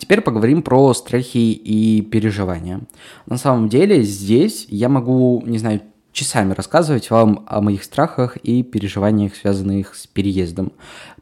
Теперь 0.04 0.20
поговорим 0.20 0.60
про 0.60 0.92
страхи 0.92 1.38
и 1.38 2.02
переживания. 2.02 2.82
На 3.24 3.38
самом 3.38 3.70
деле 3.70 4.02
здесь 4.02 4.66
я 4.68 4.90
могу, 4.90 5.42
не 5.46 5.56
знаю, 5.56 5.80
часами 6.14 6.54
рассказывать 6.54 7.10
вам 7.10 7.44
о 7.46 7.60
моих 7.60 7.84
страхах 7.84 8.36
и 8.36 8.62
переживаниях, 8.62 9.34
связанных 9.34 9.94
с 9.94 10.06
переездом. 10.06 10.72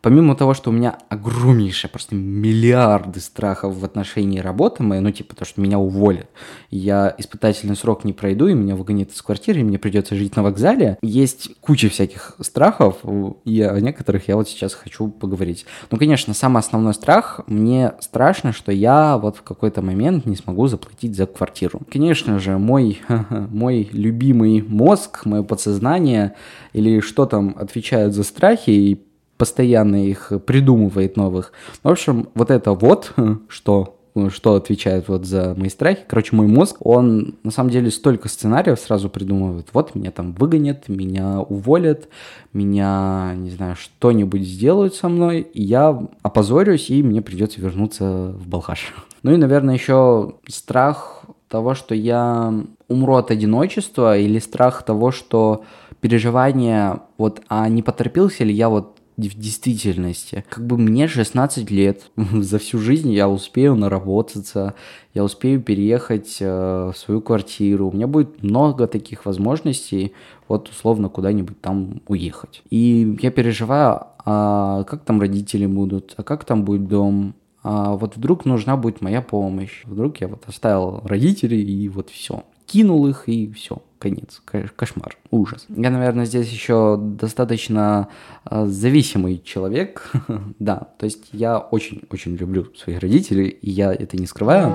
Помимо 0.02 0.34
того, 0.34 0.52
что 0.52 0.70
у 0.70 0.72
меня 0.72 0.98
огромнейшие, 1.08 1.88
просто 1.88 2.16
миллиарды 2.16 3.20
страхов 3.20 3.76
в 3.76 3.84
отношении 3.84 4.40
работы 4.40 4.82
моей, 4.82 5.00
ну 5.00 5.12
типа 5.12 5.36
то, 5.36 5.44
что 5.44 5.60
меня 5.60 5.78
уволят, 5.78 6.28
я 6.70 7.14
испытательный 7.18 7.76
срок 7.76 8.04
не 8.04 8.12
пройду, 8.12 8.48
и 8.48 8.54
меня 8.54 8.74
выгонят 8.74 9.12
из 9.12 9.22
квартиры, 9.22 9.60
и 9.60 9.64
мне 9.64 9.78
придется 9.78 10.16
жить 10.16 10.34
на 10.36 10.42
вокзале, 10.42 10.98
есть 11.02 11.50
куча 11.60 11.88
всяких 11.88 12.34
страхов, 12.40 12.96
и 13.44 13.62
о 13.62 13.78
некоторых 13.80 14.26
я 14.28 14.36
вот 14.36 14.48
сейчас 14.48 14.74
хочу 14.74 15.08
поговорить. 15.08 15.66
Ну, 15.90 15.98
конечно, 15.98 16.34
самый 16.34 16.58
основной 16.58 16.94
страх, 16.94 17.40
мне 17.46 17.92
страшно, 18.00 18.52
что 18.52 18.72
я 18.72 19.16
вот 19.16 19.36
в 19.36 19.42
какой-то 19.42 19.82
момент 19.82 20.26
не 20.26 20.36
смогу 20.36 20.66
заплатить 20.66 21.16
за 21.16 21.26
квартиру. 21.26 21.80
Конечно 21.90 22.40
же, 22.40 22.58
мой, 22.58 23.00
мой 23.08 23.88
любимый 23.92 24.62
мозг, 24.82 25.24
мое 25.24 25.42
подсознание 25.42 26.34
или 26.72 27.00
что 27.00 27.26
там 27.26 27.54
отвечает 27.58 28.14
за 28.14 28.24
страхи 28.24 28.70
и 28.70 29.06
постоянно 29.36 30.06
их 30.06 30.32
придумывает 30.44 31.16
новых. 31.16 31.52
В 31.82 31.88
общем, 31.88 32.28
вот 32.34 32.50
это 32.50 32.72
вот, 32.72 33.14
что 33.48 33.98
что 34.28 34.56
отвечает 34.56 35.08
вот 35.08 35.24
за 35.24 35.54
мои 35.56 35.70
страхи. 35.70 36.04
Короче, 36.06 36.36
мой 36.36 36.46
мозг, 36.46 36.76
он 36.80 37.36
на 37.44 37.50
самом 37.50 37.70
деле 37.70 37.90
столько 37.90 38.28
сценариев 38.28 38.78
сразу 38.78 39.08
придумывает. 39.08 39.68
Вот 39.72 39.94
меня 39.94 40.10
там 40.10 40.32
выгонят, 40.32 40.88
меня 40.88 41.40
уволят, 41.40 42.08
меня, 42.52 43.32
не 43.36 43.48
знаю, 43.48 43.74
что-нибудь 43.76 44.42
сделают 44.42 44.94
со 44.94 45.08
мной, 45.08 45.40
и 45.40 45.62
я 45.62 45.98
опозорюсь, 46.20 46.90
и 46.90 47.02
мне 47.02 47.22
придется 47.22 47.60
вернуться 47.60 48.34
в 48.36 48.46
Балхаш. 48.46 48.92
Ну 49.22 49.32
и, 49.32 49.36
наверное, 49.36 49.74
еще 49.74 50.34
страх 50.48 51.22
того, 51.46 51.74
что 51.74 51.94
я 51.94 52.52
умру 52.92 53.14
от 53.14 53.30
одиночества, 53.30 54.18
или 54.18 54.38
страх 54.38 54.84
того, 54.84 55.10
что 55.10 55.64
переживание, 56.00 57.00
вот, 57.18 57.42
а 57.48 57.68
не 57.68 57.82
поторопился 57.82 58.44
ли 58.44 58.52
я 58.52 58.68
вот 58.68 58.98
в 59.16 59.38
действительности. 59.38 60.44
Как 60.48 60.66
бы 60.66 60.78
мне 60.78 61.06
16 61.06 61.70
лет, 61.70 62.10
за 62.16 62.58
всю 62.58 62.78
жизнь 62.78 63.12
я 63.12 63.28
успею 63.28 63.74
наработаться, 63.74 64.74
я 65.14 65.24
успею 65.24 65.60
переехать 65.60 66.38
э, 66.40 66.92
в 66.92 66.96
свою 66.96 67.20
квартиру, 67.20 67.88
у 67.88 67.92
меня 67.92 68.06
будет 68.06 68.42
много 68.42 68.86
таких 68.86 69.26
возможностей, 69.26 70.12
вот 70.48 70.68
условно 70.68 71.08
куда-нибудь 71.08 71.60
там 71.60 72.02
уехать. 72.08 72.62
И 72.70 73.16
я 73.20 73.30
переживаю, 73.30 74.06
а 74.24 74.84
как 74.84 75.04
там 75.04 75.20
родители 75.20 75.66
будут, 75.66 76.14
а 76.16 76.22
как 76.22 76.44
там 76.44 76.64
будет 76.64 76.88
дом, 76.88 77.34
а 77.62 77.94
вот 77.94 78.16
вдруг 78.16 78.44
нужна 78.44 78.76
будет 78.76 79.00
моя 79.00 79.22
помощь, 79.22 79.82
вдруг 79.84 80.20
я 80.20 80.28
вот 80.28 80.44
оставил 80.46 81.00
родителей 81.04 81.62
и 81.62 81.88
вот 81.88 82.10
все, 82.10 82.44
кинул 82.72 83.06
их 83.06 83.28
и 83.28 83.52
все 83.52 83.82
конец, 83.98 84.42
кошмар, 84.74 85.16
ужас. 85.30 85.66
Я, 85.68 85.90
наверное, 85.90 86.24
здесь 86.24 86.50
еще 86.50 86.98
достаточно 86.98 88.08
э, 88.50 88.66
зависимый 88.66 89.40
человек, 89.44 90.10
да, 90.58 90.88
то 90.98 91.04
есть 91.04 91.28
я 91.32 91.58
очень-очень 91.58 92.34
люблю 92.34 92.64
своих 92.74 92.98
родителей, 92.98 93.48
и 93.48 93.70
я 93.70 93.92
это 93.92 94.16
не 94.16 94.26
скрываю. 94.26 94.72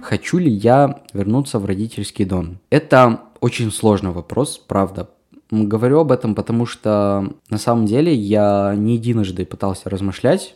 Хочу 0.00 0.38
ли 0.38 0.50
я 0.50 1.02
вернуться 1.12 1.58
в 1.58 1.64
родительский 1.64 2.24
дом? 2.24 2.58
Это 2.68 3.22
очень 3.40 3.72
сложный 3.72 4.12
вопрос, 4.12 4.58
правда. 4.58 5.10
Говорю 5.50 5.98
об 6.00 6.12
этом, 6.12 6.36
потому 6.36 6.66
что 6.66 7.32
на 7.48 7.58
самом 7.58 7.86
деле 7.86 8.14
я 8.14 8.74
не 8.76 8.94
единожды 8.94 9.44
пытался 9.44 9.90
размышлять. 9.90 10.54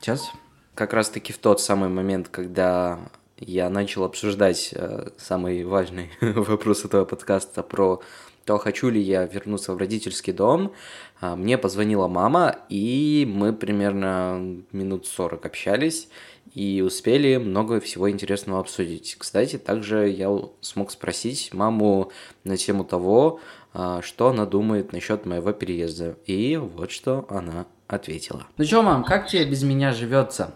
Сейчас 0.00 0.30
как 0.74 0.92
раз-таки 0.92 1.32
в 1.32 1.38
тот 1.38 1.60
самый 1.60 1.88
момент, 1.88 2.28
когда 2.28 2.98
я 3.38 3.70
начал 3.70 4.04
обсуждать 4.04 4.70
э, 4.74 5.08
самый 5.16 5.64
важный 5.64 6.10
вопрос 6.20 6.84
этого 6.84 7.04
подкаста 7.04 7.62
про 7.62 8.00
то, 8.44 8.58
хочу 8.58 8.88
ли 8.88 9.00
я 9.00 9.26
вернуться 9.26 9.72
в 9.72 9.78
родительский 9.78 10.32
дом, 10.32 10.72
э, 11.20 11.34
мне 11.36 11.56
позвонила 11.56 12.08
мама, 12.08 12.56
и 12.68 13.26
мы 13.30 13.52
примерно 13.52 14.62
минут 14.72 15.06
40 15.06 15.46
общались 15.46 16.08
и 16.54 16.82
успели 16.82 17.36
много 17.36 17.80
всего 17.80 18.10
интересного 18.10 18.60
обсудить. 18.60 19.16
Кстати, 19.18 19.56
также 19.56 20.08
я 20.08 20.28
смог 20.60 20.90
спросить 20.90 21.54
маму 21.54 22.10
на 22.44 22.56
тему 22.56 22.84
того, 22.84 23.40
э, 23.72 24.00
что 24.02 24.28
она 24.28 24.46
думает 24.46 24.92
насчет 24.92 25.26
моего 25.26 25.52
переезда. 25.52 26.16
И 26.26 26.56
вот 26.56 26.90
что 26.90 27.26
она 27.28 27.66
ответила. 27.92 28.46
Ну 28.56 28.64
что, 28.64 28.82
мам, 28.82 29.04
как 29.04 29.28
тебе 29.28 29.44
без 29.44 29.62
меня 29.62 29.92
живется? 29.92 30.54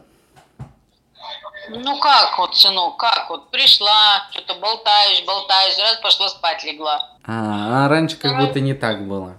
Ну 1.68 1.99
как 1.99 2.38
вот, 2.38 2.57
сынок, 2.57 2.99
как 2.99 3.31
вот 3.31 3.51
пришла, 3.51 4.27
что-то 4.31 4.55
болтаешь, 4.57 5.25
болтаешь, 5.25 5.79
раз 5.79 5.97
пошла 5.97 6.29
спать 6.29 6.62
легла. 6.64 7.11
А, 7.27 7.87
а 7.87 7.88
раньше 7.88 8.16
как 8.16 8.38
будто 8.38 8.61
не 8.61 8.75
так 8.75 9.09
было. 9.09 9.38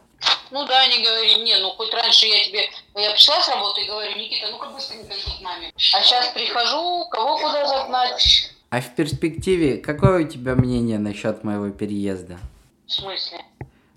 Ну 0.51 0.65
да, 0.65 0.88
не 0.88 1.03
говори 1.03 1.41
мне, 1.41 1.58
ну 1.58 1.69
хоть 1.71 1.93
раньше 1.93 2.25
я 2.25 2.43
тебе, 2.43 2.69
я 2.95 3.12
пришла 3.12 3.41
с 3.41 3.49
работы 3.49 3.81
и 3.81 3.88
говорю, 3.88 4.17
Никита, 4.17 4.47
ну-ка 4.51 4.69
быстренько 4.69 5.13
иди 5.13 5.38
к 5.38 5.41
маме. 5.41 5.71
А 5.75 6.01
сейчас 6.01 6.29
прихожу, 6.29 7.05
кого 7.10 7.38
куда 7.38 7.67
загнать. 7.67 8.51
А 8.69 8.81
в 8.81 8.95
перспективе, 8.95 9.77
какое 9.77 10.25
у 10.25 10.27
тебя 10.27 10.55
мнение 10.55 10.97
насчет 10.97 11.43
моего 11.43 11.69
переезда? 11.69 12.39
В 12.88 12.91
смысле? 12.91 13.39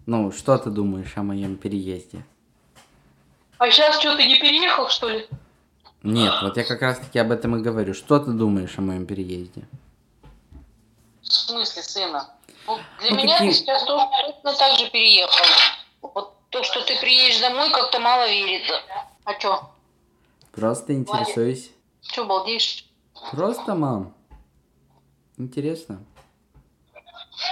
Ну, 0.07 0.33
что 0.33 0.59
ты 0.59 0.71
думаешь 0.71 1.13
о 1.17 1.23
моем 1.23 1.57
переезде? 1.57 2.25
А 3.59 3.71
сейчас 3.71 3.99
что, 3.99 4.17
ты 4.17 4.27
не 4.27 4.39
переехал, 4.39 4.89
что 4.89 5.09
ли? 5.09 5.29
Нет, 6.03 6.33
вот 6.43 6.57
я 6.57 6.65
как 6.65 6.81
раз 6.81 6.99
таки 6.99 7.19
об 7.19 7.33
этом 7.33 7.57
и 7.57 7.63
говорю. 7.63 7.93
Что 7.93 8.21
ты 8.21 8.31
думаешь 8.31 8.79
о 8.79 8.83
моем 8.83 9.05
переезде? 9.05 9.63
В 11.23 11.33
смысле, 11.33 11.83
сына? 11.83 12.31
Ну, 12.67 12.79
для 13.01 13.11
ну, 13.11 13.17
меня 13.17 13.39
какие... 13.39 13.51
ты 13.51 13.57
сейчас 13.57 13.85
тоже 13.85 14.07
точно 14.27 14.53
так 14.59 14.79
же 14.79 14.91
переехал. 14.91 15.45
Вот 16.03 16.35
то, 16.51 16.63
что 16.63 16.85
ты 16.85 16.99
приедешь 17.01 17.41
домой, 17.41 17.71
как-то 17.71 17.99
мало 17.99 18.29
верится. 18.29 18.75
А 19.25 19.35
чё? 19.35 19.71
Просто 20.53 20.95
интересуюсь. 20.95 21.71
Чё, 22.03 22.27
балдеешь? 22.27 22.85
Просто, 23.33 23.75
мам. 23.75 24.15
Интересно. 25.37 26.05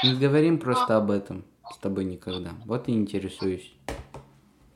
Не 0.05 0.15
говорим 0.15 0.59
просто 0.59 0.97
об 0.97 1.11
этом 1.11 1.45
с 1.73 1.79
тобой 1.79 2.05
никогда. 2.05 2.51
Вот 2.65 2.89
и 2.89 2.93
интересуюсь. 2.93 3.73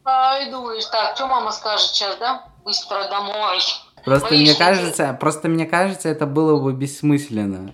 А, 0.04 0.38
и 0.38 0.50
думаешь, 0.50 0.86
так, 0.86 1.16
что 1.16 1.26
мама 1.26 1.52
скажет 1.52 1.90
сейчас, 1.90 2.16
да? 2.18 2.44
Быстро 2.64 3.08
домой. 3.08 3.58
Просто 4.04 4.28
Боишься 4.28 4.44
мне 4.44 4.58
кажется, 4.58 5.16
просто 5.20 5.48
мне 5.48 5.66
кажется, 5.66 6.08
это 6.08 6.26
было 6.26 6.60
бы 6.60 6.72
бессмысленно 6.72 7.72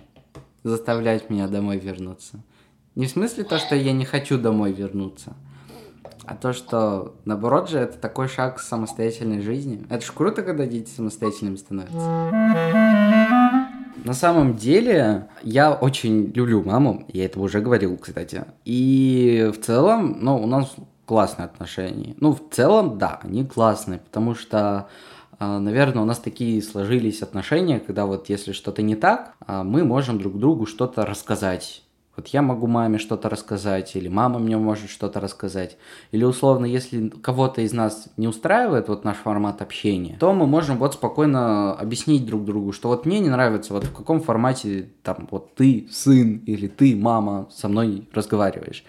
заставлять 0.63 1.29
меня 1.29 1.47
домой 1.47 1.77
вернуться. 1.77 2.39
Не 2.95 3.05
в 3.05 3.09
смысле 3.09 3.43
то, 3.43 3.59
что 3.59 3.75
я 3.75 3.93
не 3.93 4.05
хочу 4.05 4.37
домой 4.37 4.73
вернуться, 4.73 5.35
а 6.25 6.35
то, 6.35 6.51
что 6.51 7.15
наоборот 7.23 7.69
же 7.69 7.79
это 7.79 7.97
такой 7.97 8.27
шаг 8.27 8.57
к 8.57 8.59
самостоятельной 8.59 9.41
жизни. 9.41 9.85
Это 9.89 10.05
ж 10.05 10.11
круто, 10.11 10.41
когда 10.41 10.65
дети 10.65 10.89
самостоятельными 10.89 11.55
становятся. 11.55 11.95
На 14.03 14.13
самом 14.13 14.55
деле, 14.55 15.27
я 15.43 15.73
очень 15.73 16.31
люблю 16.33 16.63
маму, 16.63 17.05
я 17.07 17.25
это 17.25 17.39
уже 17.39 17.61
говорил, 17.61 17.97
кстати. 17.97 18.45
И 18.65 19.51
в 19.53 19.63
целом, 19.63 20.17
ну, 20.21 20.37
у 20.41 20.47
нас 20.47 20.75
классные 21.07 21.45
отношения. 21.45 22.15
Ну, 22.19 22.33
в 22.33 22.41
целом, 22.51 22.97
да, 22.99 23.19
они 23.23 23.45
классные, 23.45 23.99
потому 23.99 24.35
что, 24.35 24.87
а, 25.39 25.59
наверное, 25.59 26.03
у 26.03 26.05
нас 26.05 26.19
такие 26.19 26.61
сложились 26.61 27.23
отношения, 27.23 27.79
когда 27.79 28.05
вот 28.05 28.29
если 28.29 28.51
что-то 28.51 28.81
не 28.81 28.95
так, 28.95 29.33
а, 29.39 29.63
мы 29.63 29.83
можем 29.85 30.19
друг 30.19 30.37
другу 30.37 30.65
что-то 30.67 31.05
рассказать 31.05 31.81
Вот 32.17 32.29
я 32.29 32.41
могу 32.41 32.65
маме 32.65 32.97
что-то 32.97 33.29
рассказать, 33.29 33.95
или 33.95 34.07
мама 34.09 34.39
мне 34.39 34.57
может 34.57 34.89
что-то 34.89 35.19
рассказать. 35.19 35.77
Или 36.11 36.23
условно, 36.23 36.65
если 36.65 37.09
кого-то 37.09 37.61
из 37.61 37.73
нас 37.73 38.09
не 38.17 38.27
устраивает 38.27 38.89
вот 38.89 39.05
наш 39.05 39.17
формат 39.17 39.61
общения, 39.61 40.17
то 40.19 40.33
мы 40.33 40.47
можем 40.47 40.77
вот 40.79 40.95
спокойно 40.95 41.73
объяснить 41.73 42.25
друг 42.25 42.43
другу, 42.43 42.71
что 42.73 42.89
вот 42.89 43.05
мне 43.05 43.19
не 43.19 43.29
нравится, 43.29 43.73
вот 43.73 43.83
в 43.83 43.93
каком 43.93 44.19
формате 44.19 44.89
там 45.03 45.27
вот 45.29 45.53
ты, 45.53 45.87
сын, 45.91 46.41
или 46.47 46.67
ты, 46.67 46.95
мама, 46.95 47.47
со 47.51 47.67
мной 47.67 48.07
разговариваешь. 48.11 48.83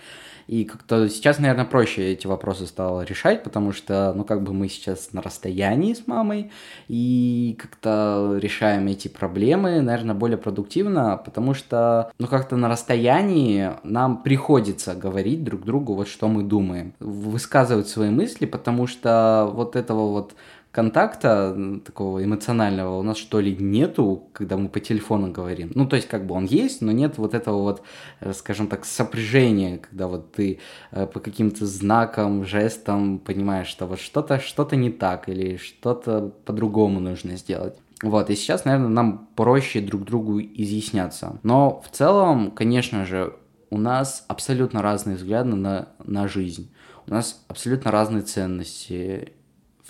И 0.48 0.64
как-то 0.64 1.10
сейчас, 1.10 1.38
наверное, 1.38 1.66
проще 1.66 2.10
эти 2.10 2.26
вопросы 2.26 2.66
стало 2.66 3.02
решать, 3.02 3.42
потому 3.42 3.72
что, 3.72 4.14
ну, 4.16 4.24
как 4.24 4.42
бы 4.42 4.54
мы 4.54 4.68
сейчас 4.68 5.12
на 5.12 5.20
расстоянии 5.20 5.92
с 5.92 6.06
мамой, 6.06 6.50
и 6.88 7.54
как-то 7.60 8.38
решаем 8.40 8.86
эти 8.86 9.08
проблемы, 9.08 9.82
наверное, 9.82 10.14
более 10.14 10.38
продуктивно, 10.38 11.20
потому 11.22 11.52
что, 11.52 12.10
ну, 12.18 12.26
как-то 12.26 12.56
на 12.56 12.70
расстоянии 12.70 13.72
нам 13.82 14.22
приходится 14.22 14.94
говорить 14.94 15.44
друг 15.44 15.64
другу 15.64 15.94
вот 15.94 16.08
что 16.08 16.28
мы 16.28 16.42
думаем, 16.42 16.94
высказывать 16.98 17.88
свои 17.88 18.08
мысли, 18.08 18.46
потому 18.46 18.86
что 18.86 19.50
вот 19.52 19.76
этого 19.76 20.10
вот 20.10 20.34
контакта 20.78 21.80
такого 21.84 22.22
эмоционального 22.22 23.00
у 23.00 23.02
нас 23.02 23.16
что 23.16 23.40
ли 23.40 23.56
нету, 23.56 24.28
когда 24.32 24.56
мы 24.56 24.68
по 24.68 24.78
телефону 24.78 25.32
говорим. 25.32 25.72
Ну, 25.74 25.88
то 25.88 25.96
есть, 25.96 26.06
как 26.06 26.24
бы 26.24 26.36
он 26.36 26.44
есть, 26.44 26.82
но 26.82 26.92
нет 26.92 27.18
вот 27.18 27.34
этого 27.34 27.62
вот, 27.62 27.82
э, 28.20 28.32
скажем 28.32 28.68
так, 28.68 28.84
сопряжения, 28.84 29.78
когда 29.78 30.06
вот 30.06 30.30
ты 30.30 30.60
э, 30.92 31.06
по 31.08 31.18
каким-то 31.18 31.66
знакам, 31.66 32.44
жестам 32.44 33.18
понимаешь, 33.18 33.66
что 33.66 33.86
вот 33.86 33.98
что-то 33.98 34.38
что 34.38 34.68
не 34.76 34.90
так 34.90 35.28
или 35.28 35.56
что-то 35.56 36.32
по-другому 36.44 37.00
нужно 37.00 37.36
сделать. 37.36 37.76
Вот, 38.04 38.30
и 38.30 38.36
сейчас, 38.36 38.64
наверное, 38.64 38.88
нам 38.88 39.26
проще 39.34 39.80
друг 39.80 40.04
другу 40.04 40.40
изъясняться. 40.40 41.40
Но 41.42 41.82
в 41.84 41.88
целом, 41.90 42.52
конечно 42.52 43.04
же, 43.04 43.34
у 43.70 43.78
нас 43.78 44.24
абсолютно 44.28 44.80
разные 44.80 45.16
взгляды 45.16 45.56
на, 45.56 45.88
на 46.04 46.28
жизнь. 46.28 46.70
У 47.08 47.10
нас 47.10 47.44
абсолютно 47.48 47.90
разные 47.90 48.22
ценности 48.22 49.32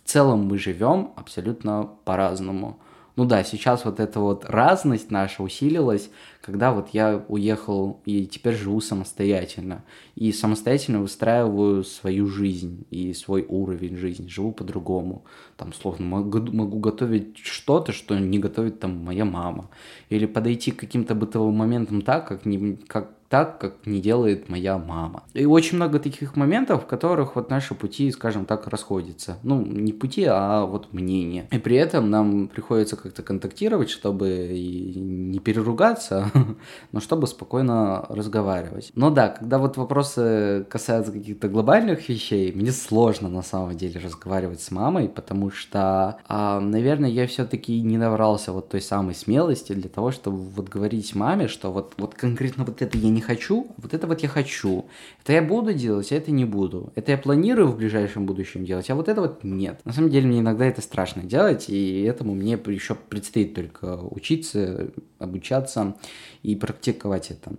целом 0.09 0.47
мы 0.47 0.59
живем 0.59 1.13
абсолютно 1.17 1.91
по-разному. 2.05 2.79
Ну 3.17 3.25
да, 3.25 3.45
сейчас 3.45 3.85
вот 3.85 4.01
эта 4.01 4.21
вот 4.21 4.45
разность 4.45 5.11
наша 5.11 5.43
усилилась, 5.43 6.11
когда 6.41 6.73
вот 6.73 6.91
я 6.91 7.25
уехал 7.29 8.01
и 8.05 8.27
теперь 8.27 8.55
живу 8.55 8.81
самостоятельно. 8.81 9.85
И 10.15 10.33
самостоятельно 10.33 11.01
выстраиваю 11.01 11.85
свою 11.85 12.27
жизнь 12.27 12.87
и 12.91 13.13
свой 13.13 13.45
уровень 13.49 13.97
жизни. 13.97 14.29
Живу 14.29 14.53
по-другому. 14.53 15.25
Там, 15.57 15.73
словно 15.73 16.07
могу, 16.07 16.41
могу 16.53 16.79
готовить 16.79 17.39
что-то, 17.39 17.93
что 17.93 18.19
не 18.19 18.39
готовит 18.39 18.81
там 18.81 19.05
моя 19.05 19.25
мама. 19.25 19.69
Или 20.09 20.27
подойти 20.27 20.71
к 20.71 20.81
каким-то 20.81 21.15
бытовым 21.15 21.55
моментам 21.55 22.03
так, 22.03 22.29
как, 22.29 22.47
не, 22.47 22.77
как 22.77 23.11
так, 23.29 23.59
как 23.61 23.87
не 23.87 24.01
делает 24.01 24.49
моя 24.49 24.79
мама. 24.79 25.25
И 25.35 25.45
очень 25.45 25.77
много 25.77 25.99
таких 25.99 26.37
моментов, 26.37 26.85
в 26.85 26.87
которых 26.87 27.37
вот 27.37 27.51
наши 27.51 27.75
пути, 27.75 28.11
скажем 28.11 28.47
так, 28.47 28.67
расходятся. 28.67 29.39
Ну, 29.43 29.65
не 29.65 29.93
пути, 29.93 30.25
а 30.25 30.65
вот 30.65 30.93
мнения. 30.93 31.47
И 31.51 31.59
при 31.59 31.77
этом 31.77 32.11
нам 32.11 32.49
приходится 32.49 32.97
как-то 32.97 33.23
контактировать, 33.23 33.91
чтобы 33.91 34.49
не 34.97 35.39
переругаться, 35.41 36.28
но 36.93 37.01
чтобы 37.01 37.27
спокойно 37.27 38.07
разговаривать. 38.09 38.93
Но 38.95 39.11
да, 39.11 39.29
когда 39.29 39.59
вот 39.59 39.77
вопросы 39.77 40.67
касаются 40.69 41.13
каких-то 41.13 41.49
глобальных 41.49 42.09
вещей, 42.09 42.53
мне 42.53 42.73
сложно 42.73 43.29
на 43.29 43.43
самом 43.43 43.77
деле 43.77 44.01
разговаривать 44.01 44.61
с 44.61 44.71
мамой, 44.71 45.09
потому 45.09 45.51
что, 45.51 46.19
а, 46.27 46.61
наверное, 46.61 47.11
я 47.11 47.27
все-таки 47.27 47.81
не 47.81 47.99
набрался 47.99 48.53
вот 48.53 48.69
той 48.69 48.81
самой 48.81 49.15
смелости 49.15 49.73
для 49.73 49.89
того, 49.89 50.11
чтобы 50.11 50.39
вот 50.39 50.69
говорить 50.69 51.15
маме, 51.15 51.49
что 51.49 51.73
вот, 51.73 51.95
вот 51.99 52.15
конкретно 52.15 52.65
вот 52.65 52.83
это 52.83 52.99
я 52.99 53.11
не 53.11 53.21
хочу, 53.21 53.69
вот 53.77 53.95
это 53.95 54.07
вот 54.07 54.21
я 54.21 54.29
хочу. 54.29 54.87
Это 55.23 55.33
я 55.33 55.43
буду 55.43 55.73
делать, 55.73 56.13
а 56.13 56.17
это 56.17 56.31
не 56.31 56.45
буду. 56.45 56.93
Это 56.95 57.13
я 57.13 57.19
планирую 57.19 57.69
в 57.69 57.77
ближайшем 57.77 58.27
будущем 58.27 58.65
делать, 58.65 58.89
а 58.91 58.95
вот 58.95 59.09
это 59.09 59.21
вот 59.21 59.45
нет. 59.45 59.81
На 59.85 59.93
самом 59.93 60.11
деле 60.11 60.27
мне 60.27 60.41
иногда 60.41 60.65
это 60.65 60.83
страшно 60.83 61.23
делать, 61.23 61.69
и 61.69 62.03
этому 62.03 62.35
мне 62.35 62.53
еще 62.53 62.95
предстоит 62.95 63.55
только 63.55 63.99
учиться, 64.03 64.91
обучаться 65.19 65.97
и 66.43 66.55
практиковать 66.57 67.31
это. 67.31 67.53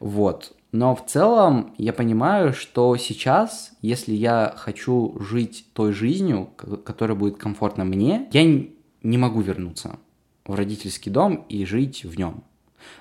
Вот. 0.00 0.54
Но 0.72 0.96
в 0.96 1.06
целом 1.06 1.72
я 1.78 1.92
понимаю, 1.92 2.52
что 2.52 2.96
сейчас, 2.96 3.72
если 3.80 4.12
я 4.12 4.54
хочу 4.56 5.16
жить 5.20 5.66
той 5.72 5.92
жизнью, 5.92 6.50
которая 6.84 7.16
будет 7.16 7.36
комфортна 7.36 7.84
мне, 7.84 8.28
я 8.32 8.44
не 8.44 9.18
могу 9.18 9.40
вернуться 9.40 9.98
в 10.44 10.54
родительский 10.54 11.12
дом 11.12 11.46
и 11.48 11.64
жить 11.64 12.04
в 12.04 12.18
нем. 12.18 12.42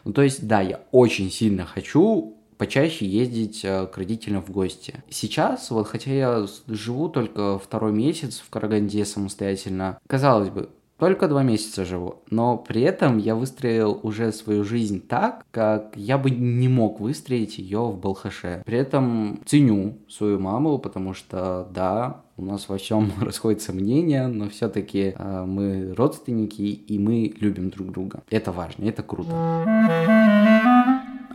Ну, 0.05 0.13
то 0.13 0.21
есть, 0.21 0.47
да, 0.47 0.61
я 0.61 0.81
очень 0.91 1.31
сильно 1.31 1.65
хочу 1.65 2.37
почаще 2.57 3.05
ездить 3.05 3.65
э, 3.65 3.87
к 3.87 3.97
родителям 3.97 4.41
в 4.41 4.51
гости. 4.51 5.03
Сейчас, 5.09 5.69
вот 5.71 5.87
хотя 5.87 6.11
я 6.11 6.47
живу 6.67 7.09
только 7.09 7.59
второй 7.59 7.91
месяц 7.91 8.39
в 8.39 8.49
Караганде 8.49 9.03
самостоятельно, 9.03 9.97
казалось 10.07 10.49
бы, 10.49 10.69
только 10.97 11.27
два 11.27 11.43
месяца 11.43 11.85
живу, 11.85 12.21
но 12.29 12.57
при 12.57 12.81
этом 12.81 13.17
я 13.17 13.35
выстроил 13.35 13.99
уже 14.03 14.31
свою 14.31 14.63
жизнь 14.63 15.05
так, 15.05 15.45
как 15.51 15.93
я 15.95 16.17
бы 16.17 16.29
не 16.29 16.67
мог 16.67 16.99
выстроить 16.99 17.57
ее 17.57 17.79
в 17.79 17.99
Балхаше. 17.99 18.63
При 18.65 18.77
этом 18.77 19.41
ценю 19.45 19.97
свою 20.07 20.39
маму, 20.39 20.77
потому 20.79 21.13
что, 21.13 21.67
да, 21.73 22.21
у 22.37 22.45
нас 22.45 22.69
во 22.69 22.77
всем 22.77 23.11
расходятся 23.21 23.73
мнения, 23.73 24.27
но 24.27 24.49
все-таки 24.49 25.13
э, 25.17 25.45
мы 25.45 25.93
родственники 25.93 26.61
и 26.61 26.99
мы 26.99 27.33
любим 27.39 27.69
друг 27.69 27.91
друга. 27.91 28.23
Это 28.29 28.51
важно, 28.51 28.85
это 28.85 29.03
круто. 29.03 29.31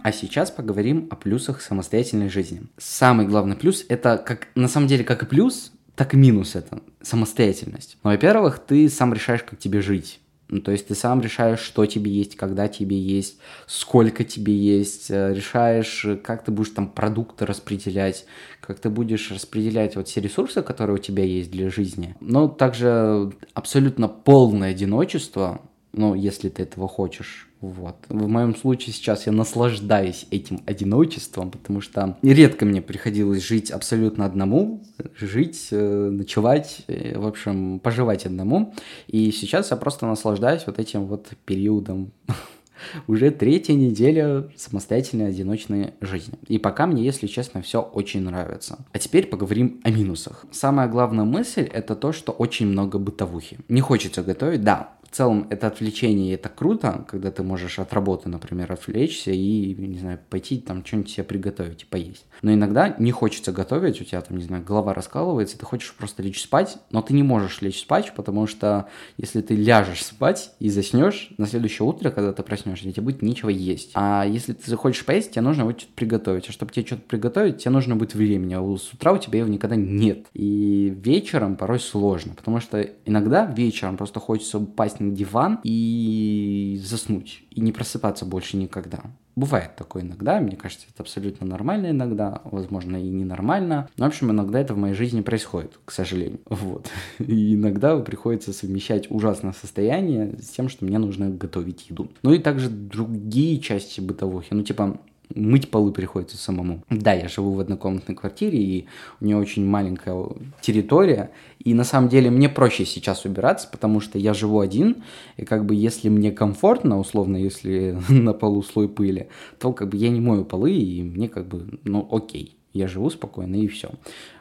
А 0.04 0.12
сейчас 0.12 0.50
поговорим 0.50 1.08
о 1.10 1.16
плюсах 1.16 1.60
самостоятельной 1.60 2.28
жизни. 2.28 2.62
Самый 2.78 3.26
главный 3.26 3.56
плюс 3.56 3.84
это 3.88 4.16
как 4.16 4.48
на 4.54 4.68
самом 4.68 4.86
деле 4.86 5.04
как 5.04 5.22
и 5.22 5.26
плюс, 5.26 5.72
так 5.98 6.14
и 6.14 6.16
минус 6.16 6.54
это 6.54 6.80
самостоятельность. 7.02 7.98
Ну, 8.04 8.10
во-первых, 8.10 8.60
ты 8.60 8.88
сам 8.88 9.12
решаешь, 9.12 9.42
как 9.42 9.58
тебе 9.58 9.82
жить. 9.82 10.20
Ну, 10.48 10.60
то 10.60 10.70
есть 10.70 10.86
ты 10.86 10.94
сам 10.94 11.20
решаешь, 11.20 11.58
что 11.58 11.84
тебе 11.86 12.10
есть, 12.10 12.36
когда 12.36 12.68
тебе 12.68 12.96
есть, 12.96 13.38
сколько 13.66 14.22
тебе 14.22 14.54
есть, 14.54 15.10
э, 15.10 15.34
решаешь, 15.34 16.06
как 16.22 16.44
ты 16.44 16.52
будешь 16.52 16.70
там 16.70 16.88
продукты 16.88 17.46
распределять, 17.46 18.26
как 18.60 18.78
ты 18.78 18.90
будешь 18.90 19.30
распределять 19.32 19.96
вот 19.96 20.06
все 20.06 20.20
ресурсы, 20.20 20.62
которые 20.62 20.94
у 20.94 21.00
тебя 21.00 21.24
есть 21.24 21.50
для 21.50 21.68
жизни. 21.68 22.14
Но 22.20 22.46
также 22.46 23.32
абсолютно 23.52 24.06
полное 24.06 24.70
одиночество, 24.70 25.60
ну, 25.92 26.14
если 26.14 26.48
ты 26.48 26.62
этого 26.62 26.88
хочешь, 26.88 27.48
вот. 27.60 27.96
В 28.08 28.28
моем 28.28 28.54
случае 28.54 28.94
сейчас 28.94 29.26
я 29.26 29.32
наслаждаюсь 29.32 30.26
этим 30.30 30.62
одиночеством, 30.64 31.50
потому 31.50 31.80
что 31.80 32.16
редко 32.22 32.64
мне 32.64 32.80
приходилось 32.80 33.42
жить 33.42 33.72
абсолютно 33.72 34.24
одному, 34.24 34.84
жить, 35.18 35.68
э, 35.72 36.10
ночевать, 36.10 36.82
э, 36.86 37.18
в 37.18 37.26
общем, 37.26 37.80
поживать 37.80 38.26
одному. 38.26 38.74
И 39.08 39.32
сейчас 39.32 39.72
я 39.72 39.76
просто 39.76 40.06
наслаждаюсь 40.06 40.66
вот 40.66 40.78
этим 40.78 41.06
вот 41.06 41.30
периодом 41.44 42.12
уже 43.08 43.32
третья 43.32 43.74
неделя 43.74 44.48
самостоятельной 44.56 45.28
одиночной 45.28 45.94
жизни. 46.00 46.38
И 46.46 46.58
пока 46.58 46.86
мне, 46.86 47.04
если 47.04 47.26
честно, 47.26 47.60
все 47.62 47.80
очень 47.80 48.20
нравится. 48.22 48.78
А 48.92 48.98
теперь 49.00 49.26
поговорим 49.26 49.80
о 49.82 49.90
минусах. 49.90 50.44
Самая 50.52 50.88
главная 50.88 51.24
мысль 51.24 51.62
это 51.62 51.96
то, 51.96 52.12
что 52.12 52.30
очень 52.30 52.66
много 52.66 52.98
бытовухи. 52.98 53.58
Не 53.68 53.80
хочется 53.80 54.22
готовить, 54.22 54.62
да, 54.62 54.90
в 55.10 55.16
целом 55.16 55.46
это 55.50 55.66
отвлечение, 55.66 56.30
и 56.30 56.34
это 56.34 56.48
круто, 56.48 57.04
когда 57.08 57.30
ты 57.30 57.42
можешь 57.42 57.78
от 57.78 57.92
работы, 57.92 58.28
например, 58.28 58.70
отвлечься 58.70 59.30
и, 59.30 59.74
не 59.74 59.98
знаю, 59.98 60.20
пойти 60.28 60.58
там 60.58 60.84
что-нибудь 60.84 61.10
себе 61.10 61.24
приготовить 61.24 61.82
и 61.82 61.86
поесть. 61.86 62.26
Но 62.42 62.52
иногда 62.52 62.94
не 62.98 63.12
хочется 63.12 63.52
готовить, 63.52 64.00
у 64.00 64.04
тебя 64.04 64.20
там, 64.20 64.36
не 64.36 64.44
знаю, 64.44 64.64
голова 64.64 64.94
раскалывается, 64.94 65.58
ты 65.58 65.64
хочешь 65.64 65.94
просто 65.94 66.22
лечь 66.22 66.42
спать, 66.42 66.78
но 66.90 67.02
ты 67.02 67.14
не 67.14 67.22
можешь 67.22 67.62
лечь 67.62 67.80
спать, 67.80 68.12
потому 68.14 68.46
что 68.46 68.88
если 69.16 69.40
ты 69.40 69.54
ляжешь 69.54 70.04
спать 70.04 70.52
и 70.58 70.68
заснешь, 70.68 71.30
на 71.38 71.46
следующее 71.46 71.86
утро, 71.86 72.10
когда 72.10 72.32
ты 72.32 72.42
проснешься, 72.42 72.90
тебе 72.92 73.02
будет 73.02 73.22
нечего 73.22 73.48
есть. 73.48 73.90
А 73.94 74.24
если 74.26 74.52
ты 74.52 74.70
захочешь 74.70 75.04
поесть, 75.04 75.32
тебе 75.32 75.42
нужно 75.42 75.64
вот 75.64 75.80
что-то 75.80 75.94
приготовить. 75.94 76.48
А 76.48 76.52
чтобы 76.52 76.72
тебе 76.72 76.86
что-то 76.86 77.02
приготовить, 77.02 77.58
тебе 77.58 77.70
нужно 77.70 77.96
будет 77.96 78.14
времени, 78.14 78.54
а 78.54 78.76
с 78.76 78.92
утра 78.92 79.12
у 79.12 79.18
тебя 79.18 79.40
его 79.40 79.48
никогда 79.48 79.76
нет. 79.76 80.26
И 80.34 80.94
вечером 80.96 81.56
порой 81.56 81.80
сложно, 81.80 82.34
потому 82.34 82.60
что 82.60 82.80
иногда 83.04 83.46
вечером 83.46 83.96
просто 83.96 84.20
хочется 84.20 84.58
упасть 84.58 85.00
на 85.00 85.10
диван 85.10 85.60
и 85.62 86.80
заснуть, 86.82 87.42
и 87.50 87.60
не 87.60 87.72
просыпаться 87.72 88.24
больше 88.24 88.56
никогда. 88.56 89.02
Бывает 89.38 89.76
такое 89.76 90.02
иногда, 90.02 90.40
мне 90.40 90.56
кажется, 90.56 90.88
это 90.92 91.04
абсолютно 91.04 91.46
нормально 91.46 91.90
иногда, 91.90 92.42
возможно, 92.42 92.96
и 92.96 93.08
ненормально. 93.08 93.88
Но, 93.96 94.06
в 94.06 94.08
общем, 94.08 94.32
иногда 94.32 94.58
это 94.58 94.74
в 94.74 94.78
моей 94.78 94.94
жизни 94.94 95.20
происходит, 95.20 95.78
к 95.84 95.92
сожалению. 95.92 96.40
Вот. 96.48 96.88
И 97.20 97.54
иногда 97.54 97.96
приходится 97.98 98.52
совмещать 98.52 99.08
ужасное 99.12 99.52
состояние 99.52 100.36
с 100.42 100.48
тем, 100.48 100.68
что 100.68 100.84
мне 100.84 100.98
нужно 100.98 101.30
готовить 101.30 101.88
еду. 101.88 102.10
Ну 102.24 102.32
и 102.32 102.40
также 102.40 102.68
другие 102.68 103.60
части 103.60 104.00
бытовухи. 104.00 104.54
Ну, 104.54 104.64
типа, 104.64 104.98
мыть 105.34 105.70
полы 105.70 105.92
приходится 105.92 106.36
самому. 106.36 106.82
Да, 106.90 107.12
я 107.12 107.28
живу 107.28 107.52
в 107.52 107.60
однокомнатной 107.60 108.14
квартире, 108.14 108.58
и 108.58 108.86
у 109.20 109.24
нее 109.24 109.36
очень 109.36 109.64
маленькая 109.64 110.16
территория, 110.60 111.30
и 111.58 111.74
на 111.74 111.84
самом 111.84 112.08
деле 112.08 112.30
мне 112.30 112.48
проще 112.48 112.84
сейчас 112.84 113.24
убираться, 113.24 113.68
потому 113.70 114.00
что 114.00 114.18
я 114.18 114.34
живу 114.34 114.60
один, 114.60 115.02
и 115.36 115.44
как 115.44 115.64
бы 115.64 115.74
если 115.74 116.08
мне 116.08 116.32
комфортно, 116.32 116.98
условно, 116.98 117.36
если 117.36 117.98
на 118.08 118.32
полу 118.32 118.62
слой 118.62 118.88
пыли, 118.88 119.28
то 119.58 119.72
как 119.72 119.90
бы 119.90 119.96
я 119.96 120.08
не 120.08 120.20
мою 120.20 120.44
полы, 120.44 120.72
и 120.72 121.02
мне 121.02 121.28
как 121.28 121.46
бы, 121.46 121.78
ну, 121.84 122.08
окей, 122.10 122.56
я 122.72 122.86
живу 122.86 123.10
спокойно, 123.10 123.56
и 123.56 123.66
все. 123.66 123.90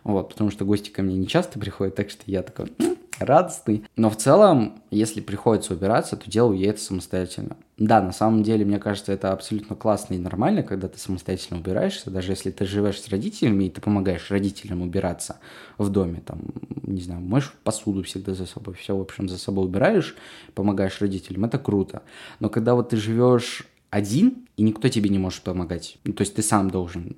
Вот, 0.04 0.30
потому 0.30 0.52
что 0.52 0.66
гости 0.66 0.90
ко 0.90 1.02
мне 1.02 1.16
не 1.16 1.28
часто 1.28 1.60
приходят, 1.60 1.96
так 1.96 2.10
что 2.10 2.24
я 2.26 2.44
такой, 2.44 2.68
радостный. 3.20 3.84
Но 3.96 4.10
в 4.10 4.18
целом, 4.18 4.82
если 4.92 5.22
приходится 5.22 5.74
убираться, 5.74 6.16
то 6.16 6.30
делаю 6.30 6.58
я 6.58 6.70
это 6.70 6.80
самостоятельно. 6.80 7.58
Да, 7.78 8.02
на 8.02 8.12
самом 8.12 8.44
деле, 8.44 8.66
мне 8.66 8.80
кажется, 8.80 9.12
это 9.12 9.32
абсолютно 9.32 9.76
классно 9.76 10.16
и 10.16 10.18
нормально, 10.18 10.64
когда 10.64 10.88
ты 10.88 10.98
самостоятельно 10.98 11.60
убираешься, 11.60 12.10
даже 12.10 12.32
если 12.32 12.50
ты 12.50 12.66
живешь 12.66 13.00
с 13.00 13.08
родителями 13.10 13.66
и 13.66 13.70
ты 13.70 13.82
помогаешь 13.82 14.32
родителям 14.32 14.82
убираться 14.82 15.38
в 15.78 15.90
доме, 15.90 16.22
там, 16.26 16.40
не 16.84 17.02
знаю, 17.02 17.22
можешь 17.22 17.54
посуду 17.64 18.02
всегда 18.04 18.34
за 18.34 18.48
собой, 18.48 18.74
все, 18.74 18.98
в 18.98 19.02
общем, 19.02 19.30
за 19.30 19.38
собой 19.38 19.66
убираешь, 19.66 20.16
помогаешь 20.56 21.00
родителям, 21.02 21.46
это 21.46 21.60
круто. 21.60 22.02
Но 22.40 22.50
когда 22.50 22.74
вот 22.74 22.90
ты 22.90 22.98
живешь 22.98 23.68
один, 23.92 24.48
и 24.58 24.64
никто 24.64 24.90
тебе 24.90 25.10
не 25.10 25.20
может 25.20 25.44
помогать, 25.44 25.98
то 26.04 26.22
есть 26.22 26.36
ты 26.36 26.42
сам 26.42 26.72
должен 26.72 27.16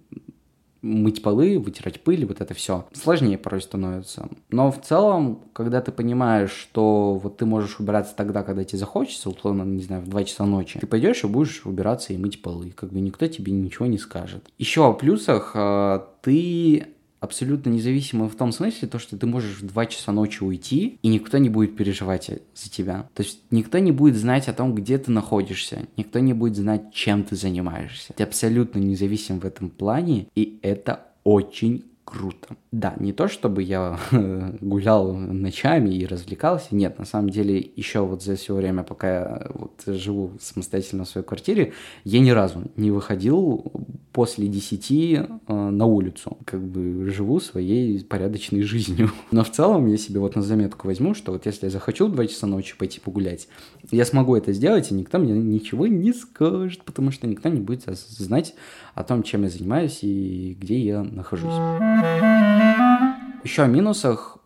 мыть 0.81 1.21
полы, 1.21 1.59
вытирать 1.59 2.01
пыль, 2.01 2.25
вот 2.25 2.41
это 2.41 2.53
все. 2.53 2.87
Сложнее 2.93 3.37
порой 3.37 3.61
становится. 3.61 4.29
Но 4.49 4.71
в 4.71 4.81
целом, 4.81 5.43
когда 5.53 5.81
ты 5.81 5.91
понимаешь, 5.91 6.51
что 6.51 7.15
вот 7.15 7.37
ты 7.37 7.45
можешь 7.45 7.79
убираться 7.79 8.15
тогда, 8.15 8.43
когда 8.43 8.63
тебе 8.63 8.79
захочется, 8.79 9.29
условно, 9.29 9.63
не 9.63 9.83
знаю, 9.83 10.01
в 10.01 10.07
2 10.07 10.23
часа 10.23 10.45
ночи, 10.45 10.79
ты 10.79 10.87
пойдешь 10.87 11.23
и 11.23 11.27
будешь 11.27 11.65
убираться 11.65 12.13
и 12.13 12.17
мыть 12.17 12.41
полы. 12.41 12.71
Как 12.71 12.91
бы 12.91 12.99
никто 13.01 13.27
тебе 13.27 13.51
ничего 13.51 13.85
не 13.85 13.97
скажет. 13.97 14.47
Еще 14.57 14.85
о 14.85 14.93
плюсах. 14.93 15.51
А, 15.55 16.07
ты 16.21 16.87
абсолютно 17.19 17.69
независимым 17.69 18.29
в 18.29 18.35
том 18.35 18.51
смысле, 18.51 18.87
то, 18.87 18.99
что 18.99 19.17
ты 19.17 19.25
можешь 19.25 19.59
в 19.59 19.65
2 19.65 19.85
часа 19.87 20.11
ночи 20.11 20.43
уйти, 20.43 20.99
и 21.01 21.07
никто 21.07 21.37
не 21.37 21.49
будет 21.49 21.75
переживать 21.75 22.27
за 22.27 22.69
тебя. 22.69 23.07
То 23.13 23.23
есть 23.23 23.41
никто 23.51 23.79
не 23.79 23.91
будет 23.91 24.15
знать 24.15 24.47
о 24.47 24.53
том, 24.53 24.75
где 24.75 24.97
ты 24.97 25.11
находишься, 25.11 25.87
никто 25.97 26.19
не 26.19 26.33
будет 26.33 26.55
знать, 26.55 26.93
чем 26.93 27.23
ты 27.23 27.35
занимаешься. 27.35 28.13
Ты 28.13 28.23
абсолютно 28.23 28.79
независим 28.79 29.39
в 29.39 29.45
этом 29.45 29.69
плане, 29.69 30.27
и 30.35 30.59
это 30.61 31.05
очень 31.23 31.83
круто. 32.09 32.55
Да, 32.71 32.95
не 32.99 33.13
то 33.13 33.27
чтобы 33.27 33.61
я 33.61 33.99
гулял 34.61 35.13
ночами 35.13 35.93
и 35.93 36.05
развлекался, 36.05 36.75
нет, 36.75 36.97
на 36.97 37.05
самом 37.05 37.29
деле 37.29 37.59
еще 37.75 37.99
вот 37.99 38.23
за 38.23 38.35
все 38.35 38.55
время, 38.55 38.83
пока 38.83 39.07
я 39.07 39.47
вот 39.53 39.83
живу 39.85 40.31
самостоятельно 40.41 41.05
в 41.05 41.09
своей 41.09 41.25
квартире, 41.25 41.73
я 42.03 42.19
ни 42.19 42.31
разу 42.31 42.63
не 42.75 42.89
выходил 42.89 43.71
после 44.11 44.47
10 44.47 44.91
э, 44.91 45.27
на 45.47 45.85
улицу, 45.85 46.37
как 46.45 46.61
бы 46.61 47.09
живу 47.09 47.39
своей 47.39 48.03
порядочной 48.03 48.63
жизнью. 48.63 49.11
Но 49.31 49.43
в 49.43 49.51
целом 49.51 49.87
я 49.87 49.97
себе 49.97 50.19
вот 50.19 50.35
на 50.35 50.41
заметку 50.41 50.87
возьму, 50.87 51.13
что 51.13 51.31
вот 51.31 51.45
если 51.45 51.67
я 51.67 51.69
захочу 51.69 52.07
в 52.07 52.11
2 52.11 52.27
часа 52.27 52.47
ночи 52.47 52.75
пойти 52.77 52.99
погулять, 52.99 53.47
я 53.91 54.05
смогу 54.05 54.35
это 54.35 54.51
сделать, 54.51 54.91
и 54.91 54.93
никто 54.93 55.19
мне 55.19 55.33
ничего 55.33 55.87
не 55.87 56.13
скажет, 56.13 56.83
потому 56.83 57.11
что 57.11 57.27
никто 57.27 57.49
не 57.49 57.59
будет 57.59 57.83
знать 57.85 58.55
о 58.95 59.03
том, 59.03 59.23
чем 59.23 59.43
я 59.43 59.49
занимаюсь 59.49 59.99
и 60.01 60.57
где 60.59 60.79
я 60.79 61.03
нахожусь. 61.03 61.53
Еще 63.43 63.61
о 63.61 63.67
минусах 63.67 64.39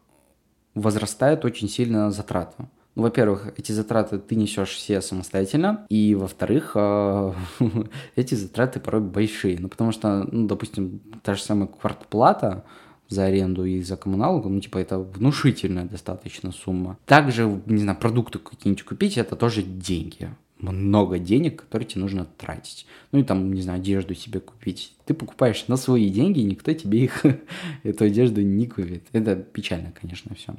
возрастает 0.76 1.46
очень 1.46 1.70
сильно 1.70 2.12
затраты. 2.12 2.68
Ну, 2.96 3.04
во-первых, 3.04 3.54
эти 3.58 3.72
затраты 3.72 4.20
ты 4.20 4.36
несешь 4.36 4.70
все 4.70 5.02
самостоятельно, 5.02 5.86
и 5.90 6.14
во-вторых, 6.16 6.74
а, 6.76 7.34
эти 8.16 8.36
затраты 8.36 8.80
порой 8.80 9.02
большие. 9.02 9.58
Ну, 9.60 9.68
потому 9.68 9.92
что, 9.92 10.28
ну, 10.32 10.48
допустим, 10.48 11.02
та 11.24 11.34
же 11.34 11.42
самая 11.42 11.68
квартплата 11.68 12.64
за 13.10 13.26
аренду 13.26 13.66
и 13.66 13.82
за 13.82 13.98
коммуналку, 13.98 14.50
ну, 14.50 14.60
типа, 14.60 14.78
это 14.78 15.00
внушительная 15.00 15.86
достаточно 15.86 16.52
сумма. 16.52 16.98
Также, 17.06 17.62
не 17.66 17.80
знаю, 17.80 17.98
продукты 17.98 18.40
какие-нибудь 18.40 18.84
купить, 18.84 19.18
это 19.18 19.36
тоже 19.36 19.64
деньги 19.64 20.30
много 20.64 21.20
денег, 21.20 21.64
которые 21.64 21.88
тебе 21.88 22.02
нужно 22.02 22.26
тратить. 22.38 22.86
Ну 23.12 23.20
и 23.20 23.24
там, 23.24 23.54
не 23.54 23.62
знаю, 23.62 23.80
одежду 23.80 24.16
себе 24.16 24.40
купить. 24.40 24.94
Ты 25.06 25.14
покупаешь 25.14 25.68
на 25.68 25.76
свои 25.76 26.10
деньги, 26.10 26.40
и 26.40 26.46
никто 26.46 26.74
тебе 26.74 27.04
их, 27.04 27.24
эту 27.84 28.06
одежду 28.06 28.42
не 28.42 28.68
купит. 28.68 29.04
Это 29.12 29.36
печально, 29.36 29.94
конечно, 30.00 30.34
все. 30.36 30.56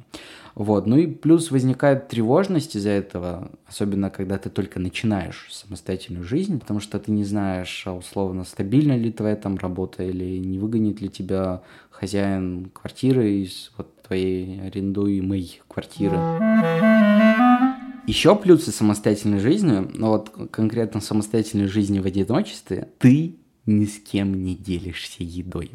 Вот. 0.53 0.85
Ну 0.85 0.97
и 0.97 1.07
плюс 1.07 1.51
возникает 1.51 2.07
тревожность 2.07 2.75
из-за 2.75 2.91
этого, 2.91 3.51
особенно 3.65 4.09
когда 4.09 4.37
ты 4.37 4.49
только 4.49 4.79
начинаешь 4.79 5.47
самостоятельную 5.51 6.23
жизнь, 6.23 6.59
потому 6.59 6.79
что 6.79 6.99
ты 6.99 7.11
не 7.11 7.23
знаешь, 7.23 7.83
а, 7.85 7.93
условно, 7.93 8.43
стабильна 8.43 8.95
ли 8.95 9.11
твоя 9.11 9.35
там 9.35 9.57
работа 9.57 10.03
или 10.03 10.37
не 10.37 10.59
выгонит 10.59 11.01
ли 11.01 11.09
тебя 11.09 11.61
хозяин 11.89 12.69
квартиры 12.73 13.31
из 13.31 13.71
вот 13.77 14.01
твоей 14.03 14.61
арендуемой 14.61 15.61
квартиры. 15.67 17.24
Еще 18.07 18.35
плюсы 18.35 18.71
самостоятельной 18.71 19.39
жизни, 19.39 19.87
ну 19.93 20.09
вот 20.09 20.29
конкретно 20.51 21.01
самостоятельной 21.01 21.65
жизни 21.65 21.99
в 21.99 22.05
одиночестве, 22.05 22.89
ты 22.99 23.35
ни 23.65 23.85
с 23.85 23.99
кем 23.99 24.43
не 24.43 24.55
делишься 24.55 25.23
едой. 25.23 25.71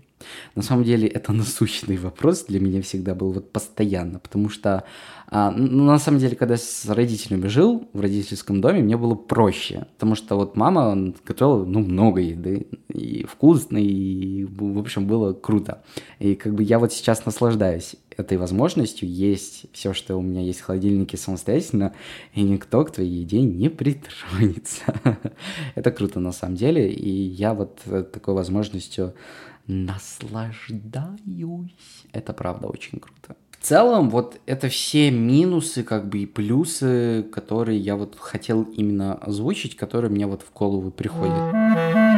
На 0.55 0.62
самом 0.62 0.85
деле 0.85 1.09
это 1.09 1.33
насущный 1.33 1.97
вопрос 1.97 2.45
для 2.45 2.61
меня 2.61 2.83
всегда 2.83 3.16
был 3.16 3.33
вот 3.33 3.51
постоянно, 3.51 4.21
потому 4.21 4.49
что 4.49 4.85
а, 5.27 5.51
ну, 5.51 5.85
на 5.85 5.99
самом 5.99 6.21
деле, 6.21 6.37
когда 6.37 6.57
с 6.57 6.87
родителями 6.87 7.49
жил 7.49 7.88
в 7.93 8.01
родительском 8.01 8.61
доме, 8.61 8.83
мне 8.83 8.97
было 8.97 9.14
проще, 9.14 9.87
потому 9.95 10.14
что 10.14 10.37
вот 10.37 10.57
мама 10.57 11.14
готовила 11.25 11.64
ну 11.64 11.81
много 11.81 12.21
еды 12.21 12.69
и 12.88 13.25
вкусно 13.25 13.79
и 13.79 14.45
в 14.45 14.79
общем 14.79 15.07
было 15.07 15.33
круто. 15.33 15.83
И 16.21 16.37
как 16.37 16.55
бы 16.55 16.62
я 16.62 16.79
вот 16.79 16.93
сейчас 16.93 17.27
наслаждаюсь 17.27 17.97
этой 18.21 18.39
возможностью 18.39 19.09
есть 19.09 19.67
все, 19.73 19.93
что 19.93 20.17
у 20.17 20.23
меня 20.23 20.41
есть 20.41 20.61
в 20.61 20.65
холодильнике 20.65 21.17
самостоятельно, 21.17 21.95
и 22.35 22.43
никто 22.43 22.85
к 22.85 22.93
твоей 22.93 23.21
еде 23.21 23.41
не 23.41 23.69
притронется. 23.69 24.95
Это 25.75 25.91
круто 25.91 26.21
на 26.21 26.33
самом 26.33 26.57
деле, 26.57 26.93
и 26.93 27.11
я 27.11 27.55
вот 27.55 27.81
такой 28.13 28.35
возможностью 28.35 29.15
наслаждаюсь. 29.67 31.21
Это 32.13 32.33
правда 32.33 32.69
очень 32.69 32.99
круто. 32.99 33.37
В 33.51 33.63
целом, 33.63 34.09
вот 34.09 34.41
это 34.47 34.69
все 34.69 35.11
минусы, 35.11 35.83
как 35.83 36.09
бы 36.09 36.21
и 36.21 36.27
плюсы, 36.27 37.27
которые 37.31 37.79
я 37.79 37.95
вот 37.95 38.17
хотел 38.19 38.63
именно 38.63 39.15
озвучить, 39.15 39.77
которые 39.77 40.11
мне 40.11 40.27
вот 40.27 40.43
в 40.43 40.53
голову 40.53 40.91
приходят. 40.91 42.10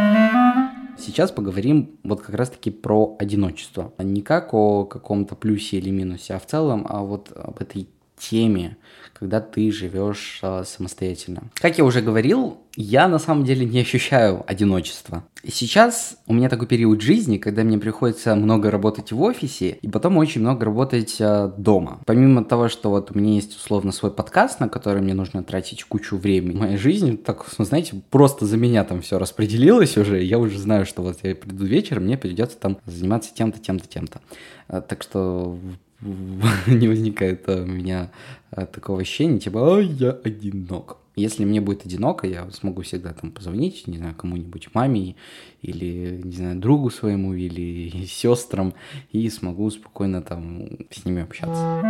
Сейчас 1.05 1.33
поговорим 1.33 1.99
вот 2.05 2.23
как 2.23 2.37
раз-таки 2.37 2.71
про 2.71 3.17
одиночество. 3.19 3.93
Не 3.99 4.23
как 4.23 4.55
о 4.55 4.85
каком-то 4.85 5.35
плюсе 5.35 5.79
или 5.79 5.91
минусе, 5.91 6.35
а 6.35 6.39
в 6.39 6.47
целом 6.47 6.87
а 6.89 7.03
вот 7.03 7.33
об 7.35 7.61
этой 7.61 7.89
теме, 8.19 8.77
когда 9.13 9.41
ты 9.41 9.71
живешь 9.71 10.41
а, 10.43 10.65
самостоятельно. 10.65 11.45
Как 11.55 11.79
я 11.79 11.85
уже 11.85 12.01
говорил, 12.01 12.59
я 12.75 13.07
на 13.07 13.19
самом 13.19 13.45
деле 13.45 13.65
не 13.67 13.81
ощущаю 13.81 14.43
одиночества. 14.47 15.25
Сейчас 15.47 16.17
у 16.27 16.35
меня 16.35 16.49
такой 16.49 16.67
период 16.67 17.01
жизни, 17.03 17.39
когда 17.39 17.63
мне 17.63 17.79
приходится 17.79 18.35
много 18.35 18.71
работать 18.71 19.13
в 19.13 19.21
офисе 19.21 19.79
и 19.83 19.89
потом 19.89 20.17
очень 20.17 20.41
много 20.41 20.65
работать 20.65 21.17
а, 21.21 21.49
дома. 21.57 22.01
Помимо 22.07 22.45
того, 22.45 22.69
что 22.69 22.91
вот 22.91 23.11
у 23.11 23.19
меня 23.19 23.35
есть 23.35 23.57
условно 23.57 23.93
свой 23.93 24.11
подкаст, 24.11 24.61
на 24.61 24.69
который 24.69 25.03
мне 25.03 25.15
нужно 25.15 25.45
тратить 25.45 25.85
кучу 25.85 26.17
времени, 26.17 26.57
моя 26.57 26.79
жизнь, 26.79 27.17
так, 27.17 27.47
знаете, 27.59 28.03
просто 28.11 28.47
за 28.47 28.57
меня 28.57 28.85
там 28.85 29.03
все 29.03 29.19
распределилось 29.19 29.97
уже, 29.97 30.23
я 30.23 30.39
уже 30.39 30.59
знаю, 30.59 30.87
что 30.87 31.03
вот 31.03 31.19
я 31.23 31.35
приду 31.35 31.65
вечером, 31.65 32.05
мне 32.05 32.17
придется 32.17 32.57
там 32.57 32.79
заниматься 32.87 33.33
тем-то, 33.35 33.61
тем-то, 33.61 33.89
тем-то. 33.89 34.21
А, 34.69 34.81
так 34.81 35.03
что 35.03 35.59
не 36.67 36.89
возникает 36.89 37.49
у 37.49 37.65
меня 37.65 38.11
а, 38.51 38.67
такого 38.67 39.01
ощущения, 39.01 39.39
типа, 39.39 39.59
ой, 39.59 39.87
я 39.87 40.11
одинок. 40.11 40.99
Если 41.15 41.45
мне 41.45 41.61
будет 41.61 41.85
одиноко, 41.85 42.27
я 42.27 42.51
смогу 42.51 42.83
всегда 42.83 43.13
там 43.13 43.31
позвонить, 43.33 43.87
не 43.87 43.99
знаю, 43.99 44.15
кому-нибудь, 44.15 44.69
маме 44.73 45.15
или, 45.61 46.21
не 46.25 46.33
знаю, 46.33 46.59
другу 46.59 46.91
своему 46.91 47.35
или 47.35 48.07
сестрам, 48.07 48.75
и 49.11 49.29
смогу 49.29 49.71
спокойно 49.71 50.23
там 50.23 50.69
с 50.91 51.05
ними 51.05 51.23
общаться. 51.23 51.83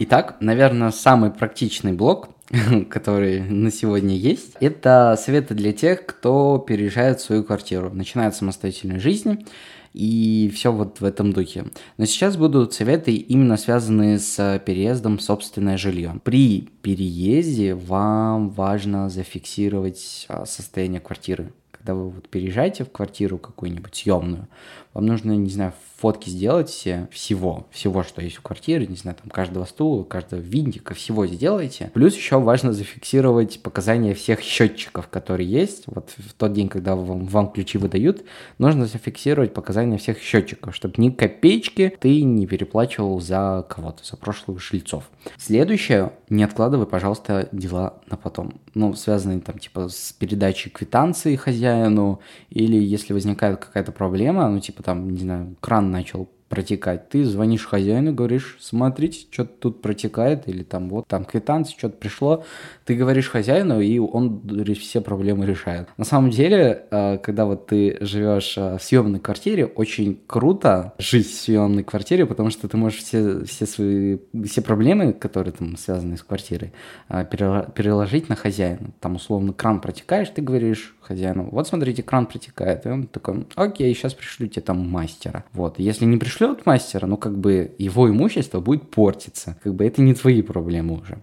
Итак, 0.00 0.38
наверное, 0.40 0.90
самый 0.90 1.30
практичный 1.30 1.92
блок, 1.92 2.30
который 2.90 3.40
на 3.40 3.70
сегодня 3.70 4.16
есть, 4.16 4.56
это 4.60 5.16
советы 5.22 5.54
для 5.54 5.74
тех, 5.74 6.06
кто 6.06 6.58
переезжает 6.58 7.20
в 7.20 7.24
свою 7.24 7.44
квартиру, 7.44 7.90
начинает 7.90 8.34
самостоятельную 8.34 9.00
жизнь, 9.00 9.44
и 9.92 10.50
все 10.54 10.72
вот 10.72 11.00
в 11.00 11.04
этом 11.04 11.32
духе. 11.32 11.66
Но 11.96 12.04
сейчас 12.04 12.36
будут 12.36 12.72
советы 12.72 13.14
именно 13.14 13.56
связанные 13.56 14.18
с 14.18 14.62
переездом 14.64 15.18
в 15.18 15.22
собственное 15.22 15.76
жилье. 15.76 16.20
При 16.24 16.68
переезде 16.82 17.74
вам 17.74 18.50
важно 18.50 19.08
зафиксировать 19.10 20.26
а, 20.28 20.46
состояние 20.46 21.00
квартиры 21.00 21.52
когда 21.80 21.94
вы 21.94 22.10
вот 22.10 22.28
переезжаете 22.28 22.84
в 22.84 22.92
квартиру 22.92 23.38
какую-нибудь 23.38 23.94
съемную, 23.94 24.48
вам 24.92 25.06
нужно, 25.06 25.32
не 25.32 25.48
знаю, 25.48 25.72
фотки 25.96 26.28
сделать 26.28 26.68
все, 26.68 27.08
всего, 27.10 27.66
всего, 27.70 28.02
что 28.02 28.20
есть 28.20 28.36
в 28.36 28.42
квартире, 28.42 28.86
не 28.86 28.96
знаю, 28.96 29.16
там 29.20 29.30
каждого 29.30 29.64
стула, 29.64 30.02
каждого 30.02 30.40
винтика, 30.40 30.94
всего 30.94 31.26
сделайте. 31.26 31.90
Плюс 31.94 32.14
еще 32.16 32.40
важно 32.40 32.72
зафиксировать 32.72 33.62
показания 33.62 34.14
всех 34.14 34.40
счетчиков, 34.40 35.08
которые 35.08 35.48
есть. 35.48 35.84
Вот 35.86 36.10
в 36.16 36.34
тот 36.34 36.52
день, 36.52 36.68
когда 36.68 36.96
вам, 36.96 37.26
вам 37.26 37.52
ключи 37.52 37.78
выдают, 37.78 38.24
нужно 38.58 38.86
зафиксировать 38.86 39.54
показания 39.54 39.96
всех 39.96 40.18
счетчиков, 40.20 40.74
чтобы 40.74 40.94
ни 40.98 41.10
копеечки 41.10 41.96
ты 42.00 42.22
не 42.22 42.46
переплачивал 42.46 43.20
за 43.20 43.64
кого-то, 43.68 44.04
за 44.04 44.16
прошлых 44.16 44.60
жильцов. 44.60 45.04
Следующее, 45.38 46.12
не 46.28 46.44
откладывай, 46.44 46.86
пожалуйста, 46.86 47.48
дела 47.52 47.94
на 48.10 48.16
потом. 48.16 48.54
Ну, 48.74 48.94
связанные 48.94 49.40
там 49.40 49.58
типа 49.58 49.88
с 49.88 50.12
передачей 50.12 50.70
квитанции 50.70 51.36
хозяину, 51.70 52.20
или 52.50 52.76
если 52.76 53.12
возникает 53.12 53.58
какая-то 53.58 53.92
проблема, 53.92 54.48
ну 54.48 54.60
типа 54.60 54.82
там, 54.82 55.10
не 55.10 55.20
знаю, 55.20 55.56
кран 55.60 55.90
начал 55.90 56.28
протекать. 56.48 57.08
Ты 57.08 57.24
звонишь 57.24 57.64
хозяину, 57.64 58.12
говоришь, 58.12 58.58
смотрите, 58.60 59.26
что-то 59.30 59.52
тут 59.60 59.82
протекает, 59.82 60.48
или 60.48 60.64
там 60.64 60.88
вот 60.88 61.06
там 61.06 61.24
квитанция, 61.24 61.78
что-то 61.78 61.96
пришло. 61.96 62.44
Ты 62.90 62.96
говоришь 62.96 63.28
хозяину, 63.28 63.80
и 63.80 64.00
он 64.00 64.42
все 64.74 65.00
проблемы 65.00 65.46
решает. 65.46 65.88
На 65.96 66.04
самом 66.04 66.30
деле, 66.30 66.86
э, 66.90 67.18
когда 67.18 67.46
вот 67.46 67.68
ты 67.68 67.96
живешь 68.00 68.58
э, 68.58 68.78
в 68.78 68.82
съемной 68.82 69.20
квартире, 69.20 69.66
очень 69.66 70.18
круто 70.26 70.92
жить 70.98 71.28
в 71.28 71.40
съемной 71.40 71.84
квартире, 71.84 72.26
потому 72.26 72.50
что 72.50 72.66
ты 72.66 72.76
можешь 72.76 72.98
все, 72.98 73.44
все 73.44 73.66
свои 73.66 74.18
все 74.44 74.60
проблемы, 74.60 75.12
которые 75.12 75.52
там 75.52 75.76
связаны 75.76 76.16
с 76.16 76.22
квартирой, 76.24 76.72
э, 77.08 77.24
переложить 77.30 78.28
на 78.28 78.34
хозяина. 78.34 78.90
Там 78.98 79.14
условно 79.14 79.52
кран 79.52 79.80
протекаешь, 79.80 80.30
ты 80.30 80.42
говоришь 80.42 80.96
хозяину, 81.00 81.48
вот 81.52 81.68
смотрите, 81.68 82.02
кран 82.02 82.26
протекает. 82.26 82.86
И 82.86 82.88
он 82.88 83.06
такой, 83.06 83.46
окей, 83.54 83.94
сейчас 83.94 84.14
пришлю 84.14 84.48
тебе 84.48 84.62
там 84.62 84.88
мастера. 84.90 85.44
Вот, 85.52 85.78
если 85.78 86.06
не 86.06 86.16
пришлет 86.16 86.66
мастера, 86.66 87.06
ну, 87.06 87.16
как 87.16 87.38
бы 87.38 87.72
его 87.78 88.10
имущество 88.10 88.58
будет 88.58 88.90
портиться. 88.90 89.56
Как 89.62 89.76
бы 89.76 89.84
это 89.84 90.02
не 90.02 90.14
твои 90.14 90.42
проблемы 90.42 90.98
уже. 91.00 91.18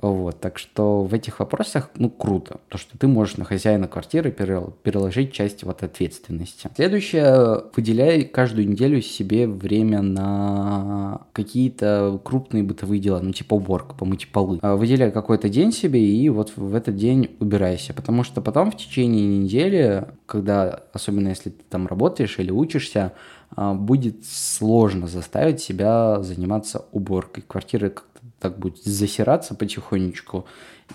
Вот, 0.00 0.40
так 0.40 0.58
что 0.58 1.04
в 1.04 1.14
этих 1.14 1.38
вопросах, 1.38 1.90
ну, 1.96 2.10
круто, 2.10 2.60
то, 2.68 2.78
что 2.78 2.98
ты 2.98 3.06
можешь 3.06 3.36
на 3.36 3.44
хозяина 3.44 3.86
квартиры 3.86 4.32
переложить 4.32 5.32
часть 5.32 5.62
вот 5.62 5.82
ответственности. 5.82 6.68
Следующее, 6.74 7.62
выделяй 7.74 8.24
каждую 8.24 8.68
неделю 8.68 9.00
себе 9.00 9.46
время 9.46 10.02
на 10.02 11.22
какие-то 11.32 12.20
крупные 12.24 12.64
бытовые 12.64 13.00
дела, 13.00 13.20
ну, 13.20 13.32
типа 13.32 13.54
уборка, 13.54 13.94
помыть 13.94 14.30
полы. 14.32 14.58
А, 14.62 14.74
выделяй 14.74 15.12
какой-то 15.12 15.48
день 15.48 15.72
себе 15.72 16.04
и 16.04 16.28
вот 16.28 16.52
в 16.56 16.74
этот 16.74 16.96
день 16.96 17.36
убирайся, 17.38 17.94
потому 17.94 18.24
что 18.24 18.40
потом 18.40 18.72
в 18.72 18.76
течение 18.76 19.38
недели, 19.38 20.08
когда, 20.26 20.82
особенно 20.92 21.28
если 21.28 21.50
ты 21.50 21.62
там 21.70 21.86
работаешь 21.86 22.38
или 22.38 22.50
учишься, 22.50 23.12
а, 23.56 23.74
будет 23.74 24.24
сложно 24.24 25.06
заставить 25.06 25.60
себя 25.60 26.20
заниматься 26.22 26.86
уборкой. 26.90 27.44
Квартиры 27.46 27.90
как-то 27.90 28.13
так 28.40 28.58
будет 28.58 28.82
засираться 28.82 29.54
потихонечку, 29.54 30.46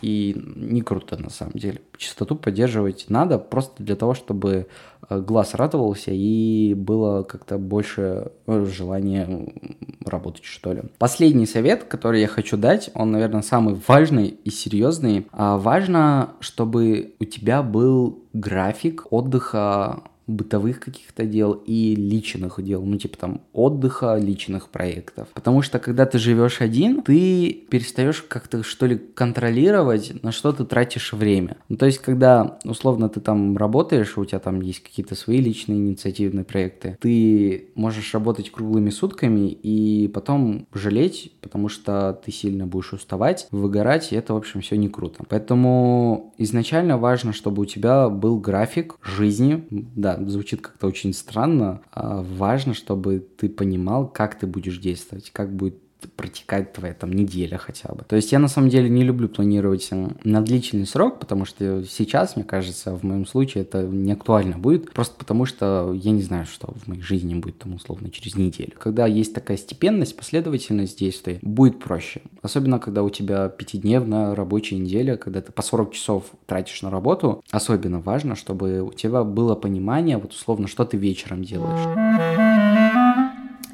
и 0.01 0.39
не 0.55 0.81
круто 0.81 1.17
на 1.17 1.29
самом 1.29 1.53
деле. 1.53 1.81
Чистоту 1.97 2.35
поддерживать 2.35 3.05
надо 3.09 3.37
просто 3.39 3.83
для 3.83 3.95
того, 3.95 4.13
чтобы 4.13 4.67
э, 5.09 5.19
глаз 5.19 5.55
радовался 5.55 6.11
и 6.11 6.73
было 6.75 7.23
как-то 7.23 7.57
больше 7.57 8.31
э, 8.45 8.65
желания 8.65 9.51
работать, 10.05 10.45
что 10.45 10.73
ли. 10.73 10.83
Последний 10.99 11.45
совет, 11.45 11.83
который 11.83 12.21
я 12.21 12.27
хочу 12.27 12.55
дать, 12.55 12.91
он, 12.93 13.11
наверное, 13.11 13.41
самый 13.41 13.75
важный 13.87 14.27
и 14.27 14.49
серьезный. 14.49 15.27
А 15.31 15.57
важно, 15.57 16.31
чтобы 16.39 17.15
у 17.19 17.25
тебя 17.25 17.63
был 17.63 18.23
график 18.33 19.07
отдыха 19.11 20.03
бытовых 20.29 20.79
каких-то 20.79 21.25
дел 21.25 21.53
и 21.53 21.95
личных 21.95 22.61
дел, 22.63 22.83
ну 22.83 22.97
типа 22.97 23.17
там 23.17 23.41
отдыха, 23.53 24.17
личных 24.17 24.69
проектов. 24.69 25.27
Потому 25.33 25.61
что 25.61 25.79
когда 25.79 26.05
ты 26.05 26.17
живешь 26.17 26.61
один, 26.61 27.01
ты 27.01 27.65
перестаешь 27.69 28.21
как-то 28.21 28.63
что 28.63 28.85
ли 28.85 28.97
контролировать, 28.97 30.23
на 30.23 30.31
что 30.31 30.51
ты 30.51 30.65
тратишь 30.65 31.13
время. 31.13 31.57
Ну 31.67 31.77
то 31.77 31.85
есть 31.85 31.99
когда 31.99 32.59
условно 32.63 33.09
ты 33.09 33.19
там 33.19 33.57
работаешь, 33.57 34.17
у 34.17 34.25
тебя 34.25 34.39
там 34.39 34.61
есть 34.61 34.83
какие-то 34.83 35.15
свои 35.15 35.37
личные 35.37 35.79
инициативные 35.79 36.45
проекты, 36.45 36.97
ты 37.01 37.69
можешь 37.75 38.13
работать 38.13 38.51
круглыми 38.51 38.89
сутками 38.89 39.49
и 39.49 40.07
потом 40.07 40.67
жалеть, 40.73 41.33
потому 41.41 41.69
что 41.69 42.19
ты 42.23 42.31
сильно 42.31 42.67
будешь 42.67 42.93
уставать, 42.93 43.47
выгорать, 43.51 44.11
и 44.11 44.15
это, 44.15 44.33
в 44.33 44.37
общем, 44.37 44.61
все 44.61 44.77
не 44.77 44.89
круто. 44.89 45.23
Поэтому 45.27 46.33
изначально 46.37 46.97
важно, 46.97 47.33
чтобы 47.33 47.63
у 47.63 47.65
тебя 47.65 48.09
был 48.09 48.39
график 48.39 48.95
жизни, 49.01 49.65
да, 49.69 50.17
звучит 50.27 50.61
как-то 50.61 50.87
очень 50.87 51.13
странно. 51.13 51.81
А 51.91 52.21
важно, 52.21 52.73
чтобы 52.73 53.19
ты 53.37 53.49
понимал, 53.49 54.07
как 54.07 54.37
ты 54.39 54.47
будешь 54.47 54.77
действовать, 54.77 55.31
как 55.31 55.53
будет 55.55 55.75
протекать 56.07 56.73
твоя 56.73 56.93
там 56.93 57.11
неделя 57.11 57.57
хотя 57.57 57.93
бы. 57.93 58.03
То 58.07 58.15
есть 58.15 58.31
я 58.31 58.39
на 58.39 58.47
самом 58.47 58.69
деле 58.69 58.89
не 58.89 59.03
люблю 59.03 59.27
планировать 59.27 59.87
э, 59.91 60.09
на 60.23 60.41
длительный 60.41 60.85
срок, 60.85 61.19
потому 61.19 61.45
что 61.45 61.83
сейчас, 61.83 62.35
мне 62.35 62.45
кажется, 62.45 62.95
в 62.95 63.03
моем 63.03 63.25
случае 63.25 63.63
это 63.63 63.83
не 63.83 64.11
актуально 64.11 64.57
будет, 64.57 64.91
просто 64.93 65.15
потому 65.17 65.45
что 65.45 65.93
я 65.93 66.11
не 66.11 66.21
знаю, 66.21 66.45
что 66.45 66.73
в 66.73 66.87
моей 66.87 67.01
жизни 67.01 67.35
будет 67.35 67.59
там 67.59 67.75
условно 67.75 68.09
через 68.09 68.35
неделю. 68.35 68.73
Когда 68.77 69.07
есть 69.07 69.33
такая 69.33 69.57
степенность, 69.57 70.15
последовательность 70.15 70.99
действий, 70.99 71.39
будет 71.41 71.79
проще. 71.79 72.21
Особенно, 72.41 72.79
когда 72.79 73.03
у 73.03 73.09
тебя 73.09 73.49
пятидневная 73.49 74.35
рабочая 74.35 74.77
неделя, 74.77 75.17
когда 75.17 75.41
ты 75.41 75.51
по 75.51 75.61
40 75.61 75.93
часов 75.93 76.25
тратишь 76.45 76.81
на 76.81 76.89
работу, 76.89 77.43
особенно 77.51 77.99
важно, 77.99 78.35
чтобы 78.35 78.81
у 78.81 78.91
тебя 78.93 79.23
было 79.23 79.55
понимание, 79.55 80.17
вот 80.17 80.31
условно, 80.33 80.67
что 80.67 80.85
ты 80.85 80.97
вечером 80.97 81.43
делаешь. 81.43 82.68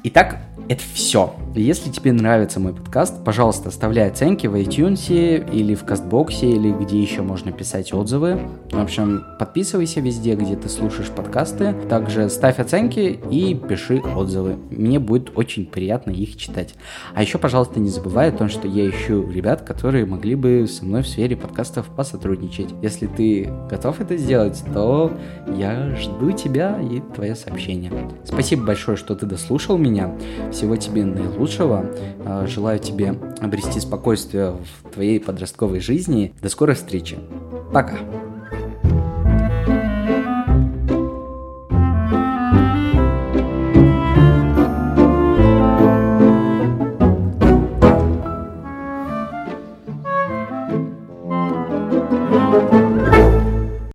Итак, 0.08 0.38
это 0.68 0.82
все. 0.94 1.34
Если 1.54 1.90
тебе 1.90 2.12
нравится 2.12 2.60
мой 2.60 2.74
подкаст, 2.74 3.24
пожалуйста, 3.24 3.70
оставляй 3.70 4.08
оценки 4.08 4.46
в 4.46 4.54
iTunes 4.54 5.50
или 5.50 5.74
в 5.74 5.84
Кастбоксе, 5.84 6.50
или 6.50 6.70
где 6.70 7.00
еще 7.00 7.22
можно 7.22 7.50
писать 7.50 7.94
отзывы. 7.94 8.38
В 8.70 8.78
общем, 8.78 9.24
подписывайся 9.38 10.00
везде, 10.00 10.34
где 10.34 10.54
ты 10.54 10.68
слушаешь 10.68 11.08
подкасты. 11.08 11.74
Также 11.88 12.28
ставь 12.28 12.58
оценки 12.58 13.18
и 13.30 13.54
пиши 13.54 14.00
отзывы. 14.00 14.56
Мне 14.70 14.98
будет 14.98 15.30
очень 15.34 15.64
приятно 15.64 16.10
их 16.10 16.36
читать. 16.36 16.74
А 17.14 17.22
еще, 17.22 17.38
пожалуйста, 17.38 17.80
не 17.80 17.88
забывай 17.88 18.28
о 18.28 18.32
том, 18.32 18.50
что 18.50 18.68
я 18.68 18.88
ищу 18.90 19.26
ребят, 19.30 19.62
которые 19.62 20.04
могли 20.04 20.34
бы 20.34 20.66
со 20.68 20.84
мной 20.84 21.02
в 21.02 21.08
сфере 21.08 21.36
подкастов 21.36 21.86
посотрудничать. 21.86 22.68
Если 22.82 23.06
ты 23.06 23.50
готов 23.70 24.00
это 24.00 24.18
сделать, 24.18 24.62
то 24.74 25.16
я 25.56 25.96
жду 25.96 26.32
тебя 26.32 26.78
и 26.82 27.00
твое 27.14 27.34
сообщение. 27.34 27.92
Спасибо 28.24 28.66
большое, 28.66 28.98
что 28.98 29.14
ты 29.14 29.24
дослушал 29.24 29.78
меня. 29.78 29.95
Всего 30.52 30.76
тебе 30.76 31.04
наилучшего. 31.04 31.86
А, 32.24 32.46
желаю 32.46 32.78
тебе 32.78 33.14
обрести 33.40 33.80
спокойствие 33.80 34.52
в 34.52 34.90
твоей 34.92 35.20
подростковой 35.20 35.80
жизни. 35.80 36.34
До 36.42 36.48
скорой 36.48 36.76
встречи. 36.76 37.18
Пока. 37.72 37.98